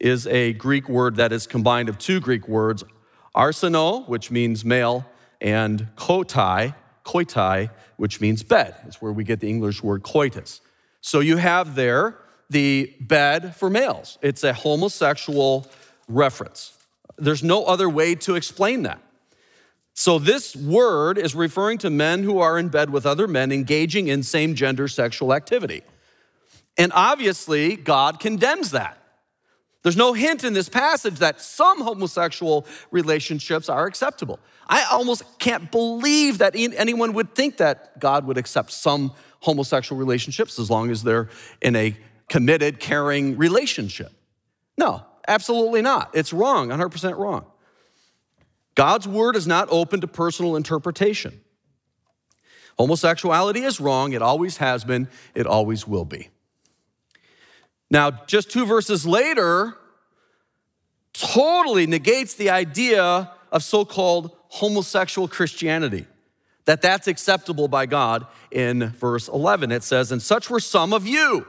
is 0.00 0.26
a 0.26 0.54
Greek 0.54 0.88
word 0.88 1.14
that 1.14 1.30
is 1.30 1.46
combined 1.46 1.88
of 1.88 1.96
two 1.96 2.18
Greek 2.18 2.48
words, 2.48 2.82
arseno, 3.36 4.08
which 4.08 4.32
means 4.32 4.64
male, 4.64 5.06
and 5.42 5.88
kotai, 5.96 6.74
koitai, 7.04 7.70
which 7.96 8.20
means 8.20 8.42
bed. 8.42 8.74
It's 8.86 9.02
where 9.02 9.12
we 9.12 9.24
get 9.24 9.40
the 9.40 9.50
English 9.50 9.82
word 9.82 10.02
coitus. 10.02 10.60
So 11.02 11.20
you 11.20 11.36
have 11.36 11.74
there 11.74 12.16
the 12.48 12.94
bed 13.00 13.56
for 13.56 13.68
males. 13.68 14.18
It's 14.22 14.44
a 14.44 14.52
homosexual 14.52 15.66
reference. 16.08 16.76
There's 17.18 17.42
no 17.42 17.64
other 17.64 17.88
way 17.88 18.14
to 18.16 18.36
explain 18.36 18.84
that. 18.84 19.00
So, 19.94 20.18
this 20.18 20.56
word 20.56 21.18
is 21.18 21.34
referring 21.34 21.76
to 21.78 21.90
men 21.90 22.22
who 22.22 22.38
are 22.38 22.58
in 22.58 22.68
bed 22.68 22.88
with 22.88 23.04
other 23.04 23.28
men 23.28 23.52
engaging 23.52 24.08
in 24.08 24.22
same 24.22 24.54
gender 24.54 24.88
sexual 24.88 25.34
activity. 25.34 25.82
And 26.78 26.92
obviously, 26.94 27.76
God 27.76 28.18
condemns 28.18 28.70
that. 28.70 29.01
There's 29.82 29.96
no 29.96 30.12
hint 30.12 30.44
in 30.44 30.52
this 30.52 30.68
passage 30.68 31.18
that 31.18 31.40
some 31.40 31.80
homosexual 31.80 32.66
relationships 32.90 33.68
are 33.68 33.86
acceptable. 33.86 34.38
I 34.68 34.86
almost 34.92 35.24
can't 35.38 35.70
believe 35.72 36.38
that 36.38 36.54
anyone 36.54 37.14
would 37.14 37.34
think 37.34 37.56
that 37.56 37.98
God 37.98 38.24
would 38.26 38.38
accept 38.38 38.70
some 38.70 39.12
homosexual 39.40 39.98
relationships 39.98 40.58
as 40.60 40.70
long 40.70 40.90
as 40.90 41.02
they're 41.02 41.28
in 41.60 41.74
a 41.74 41.96
committed, 42.28 42.78
caring 42.78 43.36
relationship. 43.36 44.12
No, 44.78 45.04
absolutely 45.26 45.82
not. 45.82 46.10
It's 46.14 46.32
wrong, 46.32 46.68
100% 46.68 47.18
wrong. 47.18 47.44
God's 48.76 49.08
word 49.08 49.34
is 49.34 49.46
not 49.46 49.68
open 49.70 50.00
to 50.00 50.06
personal 50.06 50.56
interpretation. 50.56 51.40
Homosexuality 52.78 53.62
is 53.62 53.80
wrong. 53.80 54.12
It 54.12 54.22
always 54.22 54.56
has 54.58 54.84
been. 54.84 55.08
It 55.34 55.46
always 55.46 55.86
will 55.86 56.04
be. 56.06 56.30
Now, 57.92 58.10
just 58.26 58.50
two 58.50 58.66
verses 58.66 59.06
later, 59.06 59.76
totally 61.12 61.86
negates 61.86 62.34
the 62.34 62.50
idea 62.50 63.30
of 63.52 63.62
so 63.62 63.84
called 63.84 64.36
homosexual 64.48 65.28
Christianity, 65.28 66.06
that 66.64 66.82
that's 66.82 67.06
acceptable 67.06 67.68
by 67.68 67.86
God 67.86 68.26
in 68.50 68.88
verse 68.88 69.28
11. 69.28 69.70
It 69.70 69.84
says, 69.84 70.10
And 70.10 70.20
such 70.20 70.50
were 70.50 70.58
some 70.58 70.92
of 70.92 71.06
you. 71.06 71.46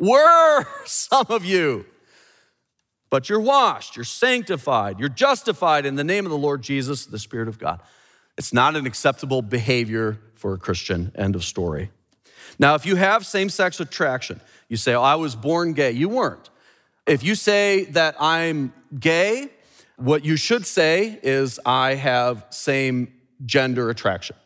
Were 0.00 0.66
some 0.84 1.26
of 1.28 1.44
you 1.44 1.86
but 3.10 3.28
you're 3.28 3.40
washed, 3.40 3.96
you're 3.96 4.04
sanctified, 4.04 4.98
you're 4.98 5.08
justified 5.08 5.86
in 5.86 5.94
the 5.94 6.04
name 6.04 6.26
of 6.26 6.30
the 6.30 6.38
Lord 6.38 6.62
Jesus, 6.62 7.06
the 7.06 7.18
Spirit 7.18 7.48
of 7.48 7.58
God. 7.58 7.80
It's 8.36 8.52
not 8.52 8.76
an 8.76 8.86
acceptable 8.86 9.42
behavior 9.42 10.18
for 10.34 10.54
a 10.54 10.58
Christian. 10.58 11.12
End 11.14 11.34
of 11.34 11.44
story. 11.44 11.90
Now, 12.58 12.74
if 12.74 12.86
you 12.86 12.96
have 12.96 13.26
same 13.26 13.48
sex 13.48 13.80
attraction, 13.80 14.40
you 14.68 14.76
say, 14.76 14.94
oh, 14.94 15.02
I 15.02 15.14
was 15.14 15.36
born 15.36 15.72
gay. 15.72 15.92
You 15.92 16.08
weren't. 16.08 16.50
If 17.06 17.22
you 17.22 17.34
say 17.34 17.84
that 17.84 18.16
I'm 18.18 18.72
gay, 18.98 19.48
what 19.96 20.24
you 20.24 20.36
should 20.36 20.66
say 20.66 21.18
is, 21.22 21.60
I 21.64 21.94
have 21.94 22.44
same 22.50 23.12
gender 23.44 23.90
attraction. 23.90 24.36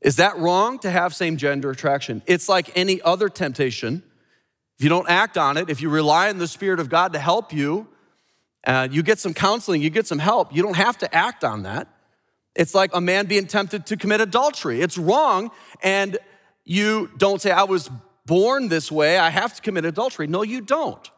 Is 0.00 0.16
that 0.16 0.36
wrong 0.38 0.78
to 0.80 0.90
have 0.90 1.14
same 1.14 1.36
gender 1.36 1.70
attraction? 1.70 2.22
It's 2.26 2.48
like 2.48 2.76
any 2.76 3.00
other 3.02 3.28
temptation 3.28 4.02
if 4.82 4.84
you 4.84 4.88
don't 4.88 5.08
act 5.08 5.38
on 5.38 5.56
it, 5.58 5.70
if 5.70 5.80
you 5.80 5.88
rely 5.88 6.28
on 6.28 6.38
the 6.38 6.48
Spirit 6.48 6.80
of 6.80 6.88
God 6.88 7.12
to 7.12 7.20
help 7.20 7.52
you, 7.52 7.86
uh, 8.66 8.88
you 8.90 9.04
get 9.04 9.20
some 9.20 9.32
counseling, 9.32 9.80
you 9.80 9.90
get 9.90 10.08
some 10.08 10.18
help, 10.18 10.52
you 10.52 10.60
don't 10.60 10.74
have 10.74 10.98
to 10.98 11.14
act 11.14 11.44
on 11.44 11.62
that. 11.62 11.86
It's 12.56 12.74
like 12.74 12.90
a 12.92 13.00
man 13.00 13.26
being 13.26 13.46
tempted 13.46 13.86
to 13.86 13.96
commit 13.96 14.20
adultery. 14.20 14.80
It's 14.80 14.98
wrong, 14.98 15.52
and 15.84 16.18
you 16.64 17.10
don't 17.16 17.40
say, 17.40 17.50
I 17.50 17.64
was 17.64 17.90
born 18.26 18.68
this 18.68 18.90
way, 18.90 19.18
I 19.18 19.30
have 19.30 19.54
to 19.54 19.62
commit 19.62 19.84
adultery. 19.84 20.26
No, 20.26 20.42
you 20.42 20.60
don't. 20.60 21.10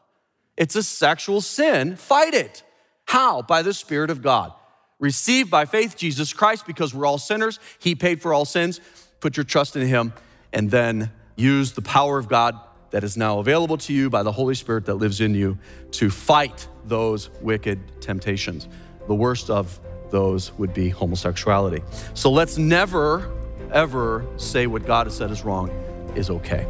It's 0.57 0.77
a 0.77 0.83
sexual 0.83 1.41
sin. 1.41 1.97
Fight 1.97 2.35
it. 2.35 2.63
How? 3.07 3.43
By 3.43 3.63
the 3.63 3.75
Spirit 3.75 4.11
of 4.11 4.23
God. 4.23 4.53
Received 5.01 5.51
by 5.51 5.65
faith 5.65 5.97
Jesus 5.97 6.33
Christ 6.33 6.67
because 6.67 6.95
we're 6.95 7.07
all 7.07 7.19
sinners. 7.19 7.59
He 7.79 7.95
paid 7.95 8.23
for 8.23 8.33
all 8.33 8.45
sins. 8.45 8.81
Put 9.21 9.37
your 9.37 9.45
trust 9.45 9.77
in 9.77 9.87
Him 9.87 10.13
and 10.53 10.71
then 10.71 11.11
use 11.37 11.73
the 11.73 11.83
power 11.83 12.19
of 12.19 12.29
God 12.29 12.59
that 12.91 13.03
is 13.03 13.17
now 13.17 13.41
available 13.41 13.77
to 13.77 13.93
you 13.93 14.09
by 14.09 14.23
the 14.23 14.31
Holy 14.31 14.55
Spirit 14.55 14.87
that 14.87 14.95
lives 14.95 15.21
in 15.21 15.35
you 15.35 15.59
to 15.91 16.11
fight 16.11 16.69
those 16.85 17.29
wicked 17.41 18.01
temptations. 18.01 18.69
The 19.09 19.15
worst 19.15 19.51
of 19.51 19.81
those 20.11 20.53
would 20.59 20.73
be 20.73 20.91
homosexuality. 20.91 21.83
So 22.15 22.31
let's 22.31 22.57
never, 22.57 23.33
ever 23.75 24.25
say 24.37 24.67
what 24.67 24.87
God 24.87 25.07
has 25.07 25.17
said 25.17 25.31
is 25.31 25.45
wrong 25.45 25.69
is 26.15 26.31
okay. 26.31 26.67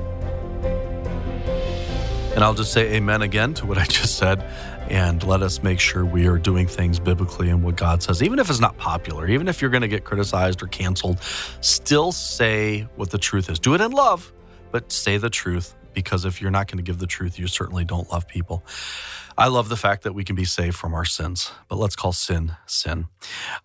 And 2.34 2.42
I'll 2.42 2.54
just 2.54 2.72
say 2.72 2.94
amen 2.94 3.22
again 3.22 3.54
to 3.54 3.66
what 3.66 3.78
I 3.78 3.84
just 3.84 4.16
said. 4.16 4.42
And 4.90 5.22
let 5.22 5.40
us 5.40 5.62
make 5.62 5.80
sure 5.80 6.04
we 6.04 6.26
are 6.26 6.36
doing 6.36 6.66
things 6.66 6.98
biblically 6.98 7.48
and 7.48 7.62
what 7.62 7.76
God 7.76 8.02
says. 8.02 8.22
Even 8.22 8.38
if 8.38 8.50
it's 8.50 8.60
not 8.60 8.76
popular, 8.76 9.28
even 9.28 9.48
if 9.48 9.62
you're 9.62 9.70
going 9.70 9.82
to 9.82 9.88
get 9.88 10.04
criticized 10.04 10.62
or 10.62 10.66
canceled, 10.66 11.20
still 11.60 12.10
say 12.12 12.88
what 12.96 13.10
the 13.10 13.18
truth 13.18 13.48
is. 13.48 13.58
Do 13.58 13.74
it 13.74 13.80
in 13.80 13.92
love, 13.92 14.32
but 14.72 14.90
say 14.90 15.16
the 15.16 15.30
truth 15.30 15.74
because 15.94 16.24
if 16.24 16.40
you're 16.40 16.50
not 16.50 16.68
going 16.68 16.78
to 16.78 16.82
give 16.82 16.98
the 16.98 17.06
truth, 17.06 17.38
you 17.38 17.46
certainly 17.46 17.84
don't 17.84 18.10
love 18.10 18.26
people. 18.28 18.64
I 19.36 19.48
love 19.48 19.68
the 19.68 19.76
fact 19.76 20.04
that 20.04 20.14
we 20.14 20.22
can 20.22 20.36
be 20.36 20.44
saved 20.44 20.76
from 20.76 20.94
our 20.94 21.04
sins, 21.04 21.50
but 21.68 21.76
let's 21.76 21.96
call 21.96 22.12
sin 22.12 22.54
sin. 22.66 23.06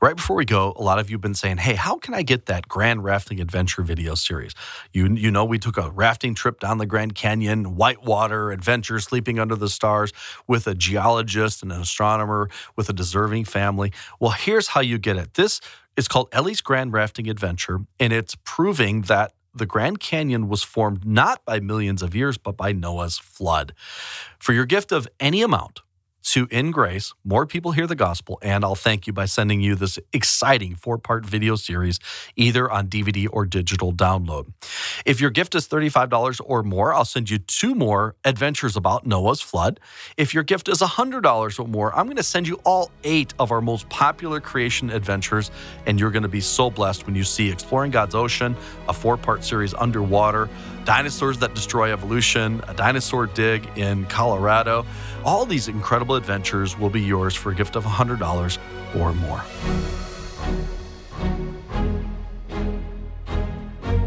Right 0.01 0.15
before 0.15 0.35
we 0.35 0.45
go, 0.45 0.73
a 0.75 0.81
lot 0.81 0.97
of 0.97 1.11
you 1.11 1.15
have 1.15 1.21
been 1.21 1.35
saying, 1.35 1.57
"Hey, 1.57 1.75
how 1.75 1.97
can 1.97 2.15
I 2.15 2.23
get 2.23 2.47
that 2.47 2.67
Grand 2.67 3.03
Rafting 3.03 3.39
Adventure 3.39 3.83
video 3.83 4.15
series?" 4.15 4.55
You 4.93 5.13
you 5.13 5.29
know, 5.29 5.45
we 5.45 5.59
took 5.59 5.77
a 5.77 5.91
rafting 5.91 6.33
trip 6.33 6.59
down 6.59 6.79
the 6.79 6.87
Grand 6.87 7.13
Canyon, 7.13 7.75
whitewater 7.75 8.51
adventure, 8.51 8.99
sleeping 8.99 9.37
under 9.37 9.55
the 9.55 9.69
stars 9.69 10.11
with 10.47 10.65
a 10.65 10.73
geologist 10.73 11.61
and 11.61 11.71
an 11.71 11.81
astronomer 11.81 12.49
with 12.75 12.89
a 12.89 12.93
deserving 12.93 13.45
family. 13.45 13.93
Well, 14.19 14.31
here's 14.31 14.69
how 14.69 14.81
you 14.81 14.97
get 14.97 15.17
it. 15.17 15.35
This 15.35 15.61
is 15.95 16.07
called 16.07 16.29
Ellie's 16.31 16.61
Grand 16.61 16.93
Rafting 16.93 17.29
Adventure, 17.29 17.81
and 17.99 18.11
it's 18.11 18.35
proving 18.43 19.01
that 19.03 19.33
the 19.53 19.65
Grand 19.65 19.99
Canyon 19.99 20.47
was 20.47 20.63
formed 20.63 21.05
not 21.05 21.43
by 21.45 21.59
millions 21.59 22.01
of 22.01 22.15
years, 22.15 22.37
but 22.37 22.55
by 22.57 22.71
Noah's 22.71 23.17
flood. 23.17 23.73
For 24.39 24.53
your 24.53 24.65
gift 24.65 24.91
of 24.91 25.07
any 25.19 25.41
amount, 25.41 25.81
to 26.29 26.47
In 26.51 26.69
Grace, 26.69 27.11
more 27.23 27.47
people 27.47 27.71
hear 27.71 27.87
the 27.87 27.95
gospel, 27.95 28.37
and 28.43 28.63
I'll 28.63 28.75
thank 28.75 29.07
you 29.07 29.13
by 29.13 29.25
sending 29.25 29.61
you 29.61 29.73
this 29.73 29.97
exciting 30.13 30.75
four 30.75 30.99
part 30.99 31.25
video 31.25 31.55
series, 31.55 31.99
either 32.35 32.69
on 32.69 32.87
DVD 32.87 33.27
or 33.31 33.45
digital 33.45 33.91
download. 33.91 34.53
If 35.07 35.19
your 35.19 35.31
gift 35.31 35.55
is 35.55 35.67
$35 35.67 36.39
or 36.45 36.61
more, 36.61 36.93
I'll 36.93 37.03
send 37.03 37.31
you 37.31 37.39
two 37.39 37.73
more 37.73 38.15
adventures 38.23 38.75
about 38.75 39.07
Noah's 39.07 39.41
flood. 39.41 39.79
If 40.17 40.35
your 40.35 40.43
gift 40.43 40.69
is 40.69 40.81
$100 40.81 41.59
or 41.59 41.67
more, 41.67 41.97
I'm 41.97 42.05
going 42.05 42.17
to 42.17 42.23
send 42.23 42.47
you 42.47 42.59
all 42.63 42.91
eight 43.03 43.33
of 43.39 43.51
our 43.51 43.61
most 43.61 43.89
popular 43.89 44.39
creation 44.39 44.91
adventures, 44.91 45.49
and 45.87 45.99
you're 45.99 46.11
going 46.11 46.23
to 46.23 46.29
be 46.29 46.41
so 46.41 46.69
blessed 46.69 47.07
when 47.07 47.15
you 47.15 47.23
see 47.23 47.49
Exploring 47.49 47.89
God's 47.89 48.13
Ocean, 48.13 48.55
a 48.87 48.93
four 48.93 49.17
part 49.17 49.43
series 49.43 49.73
underwater, 49.73 50.47
Dinosaurs 50.89 51.37
That 51.37 51.53
Destroy 51.53 51.91
Evolution, 51.93 52.63
a 52.67 52.73
dinosaur 52.73 53.27
dig 53.27 53.69
in 53.77 54.07
Colorado. 54.07 54.87
All 55.23 55.45
these 55.45 55.67
incredible 55.67 56.15
adventures 56.15 56.79
will 56.79 56.89
be 56.89 56.99
yours 56.99 57.35
for 57.35 57.51
a 57.51 57.55
gift 57.55 57.75
of 57.75 57.83
$100 57.85 58.57
or 58.99 59.13
more. 59.13 59.43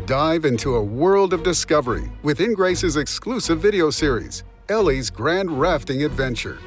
Dive 0.07 0.45
into 0.45 0.75
a 0.75 0.83
world 0.83 1.33
of 1.33 1.45
discovery 1.45 2.11
with 2.25 2.41
InGrace's 2.41 2.97
exclusive 2.97 3.61
video 3.61 3.89
series, 3.91 4.43
Ellie's 4.69 5.09
Grand 5.09 5.53
Rafting 5.61 6.03
Adventure. 6.03 6.59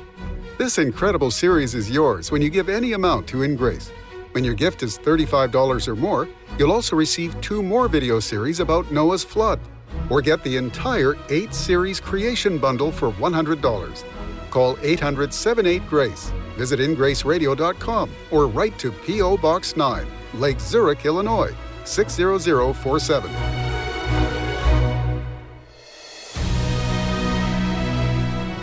This 0.57 0.77
incredible 0.77 1.29
series 1.29 1.75
is 1.75 1.91
yours 1.91 2.31
when 2.31 2.41
you 2.41 2.49
give 2.49 2.69
any 2.69 2.93
amount 2.93 3.27
to 3.27 3.43
InGrace. 3.43 3.91
When 4.31 4.45
your 4.45 4.53
gift 4.53 4.81
is 4.81 4.97
$35 4.97 5.89
or 5.89 5.95
more, 5.97 6.29
you'll 6.57 6.71
also 6.71 6.95
receive 6.95 7.39
two 7.41 7.61
more 7.61 7.89
video 7.89 8.21
series 8.21 8.61
about 8.61 8.89
Noah's 8.93 9.25
flood, 9.25 9.59
or 10.09 10.21
get 10.21 10.43
the 10.43 10.57
entire 10.57 11.15
8 11.29 11.53
series 11.53 11.99
creation 11.99 12.57
bundle 12.57 12.91
for 12.91 13.11
$100 13.11 14.03
Call 14.55 14.77
800 14.81 15.33
78 15.33 15.85
Grace. 15.89 16.31
Visit 16.55 16.79
ingraceradio.com 16.79 18.09
or 18.31 18.47
write 18.47 18.79
to 18.79 18.89
P.O. 18.89 19.35
Box 19.35 19.75
9, 19.75 20.07
Lake 20.35 20.61
Zurich, 20.61 21.05
Illinois 21.05 21.53
60047. 21.83 23.29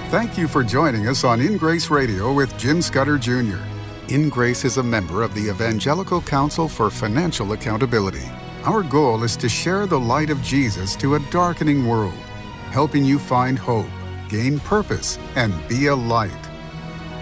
Thank 0.08 0.38
you 0.38 0.48
for 0.48 0.62
joining 0.62 1.08
us 1.08 1.24
on 1.24 1.42
In 1.42 1.58
Grace 1.58 1.90
Radio 1.90 2.32
with 2.32 2.56
Jim 2.56 2.80
Scudder 2.80 3.18
Jr. 3.18 3.60
In 4.08 4.30
Grace 4.30 4.64
is 4.64 4.78
a 4.78 4.82
member 4.82 5.22
of 5.22 5.34
the 5.34 5.50
Evangelical 5.50 6.22
Council 6.22 6.68
for 6.68 6.88
Financial 6.88 7.52
Accountability. 7.52 8.30
Our 8.64 8.84
goal 8.84 9.24
is 9.24 9.36
to 9.38 9.48
share 9.48 9.86
the 9.88 9.98
light 9.98 10.30
of 10.30 10.40
Jesus 10.40 10.94
to 10.96 11.16
a 11.16 11.30
darkening 11.30 11.84
world, 11.84 12.14
helping 12.70 13.04
you 13.04 13.18
find 13.18 13.58
hope, 13.58 13.88
gain 14.28 14.60
purpose, 14.60 15.18
and 15.34 15.52
be 15.66 15.88
a 15.88 15.96
light. 15.96 16.30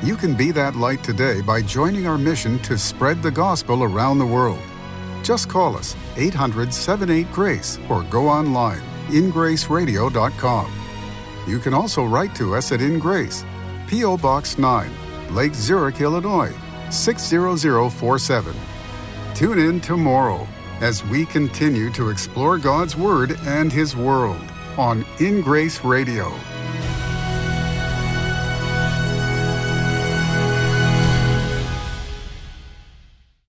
You 0.02 0.16
can 0.16 0.34
be 0.34 0.50
that 0.50 0.76
light 0.76 1.02
today 1.02 1.40
by 1.40 1.62
joining 1.62 2.06
our 2.06 2.18
mission 2.18 2.58
to 2.58 2.76
spread 2.76 3.22
the 3.22 3.30
gospel 3.30 3.82
around 3.82 4.18
the 4.18 4.26
world. 4.26 4.60
Just 5.22 5.48
call 5.48 5.78
us 5.78 5.96
800 6.16 6.74
78 6.74 7.32
Grace 7.32 7.78
or 7.88 8.02
go 8.02 8.28
online 8.28 8.82
ingraceradio.com. 9.08 10.72
You 11.46 11.58
can 11.58 11.72
also 11.72 12.04
write 12.04 12.34
to 12.34 12.54
us 12.54 12.70
at 12.70 12.82
In 12.82 12.98
Grace, 12.98 13.46
P.O. 13.86 14.18
Box 14.18 14.58
9, 14.58 15.34
Lake 15.34 15.54
Zurich, 15.54 16.02
Illinois 16.02 16.54
60047. 16.90 18.54
Tune 19.34 19.58
in 19.58 19.80
tomorrow 19.80 20.46
as 20.80 21.04
we 21.04 21.26
continue 21.26 21.90
to 21.90 22.08
explore 22.08 22.58
God's 22.58 22.96
Word 22.96 23.38
and 23.42 23.72
His 23.72 23.96
world 23.96 24.42
on 24.78 25.04
In 25.18 25.40
Grace 25.40 25.84
Radio. 25.84 26.34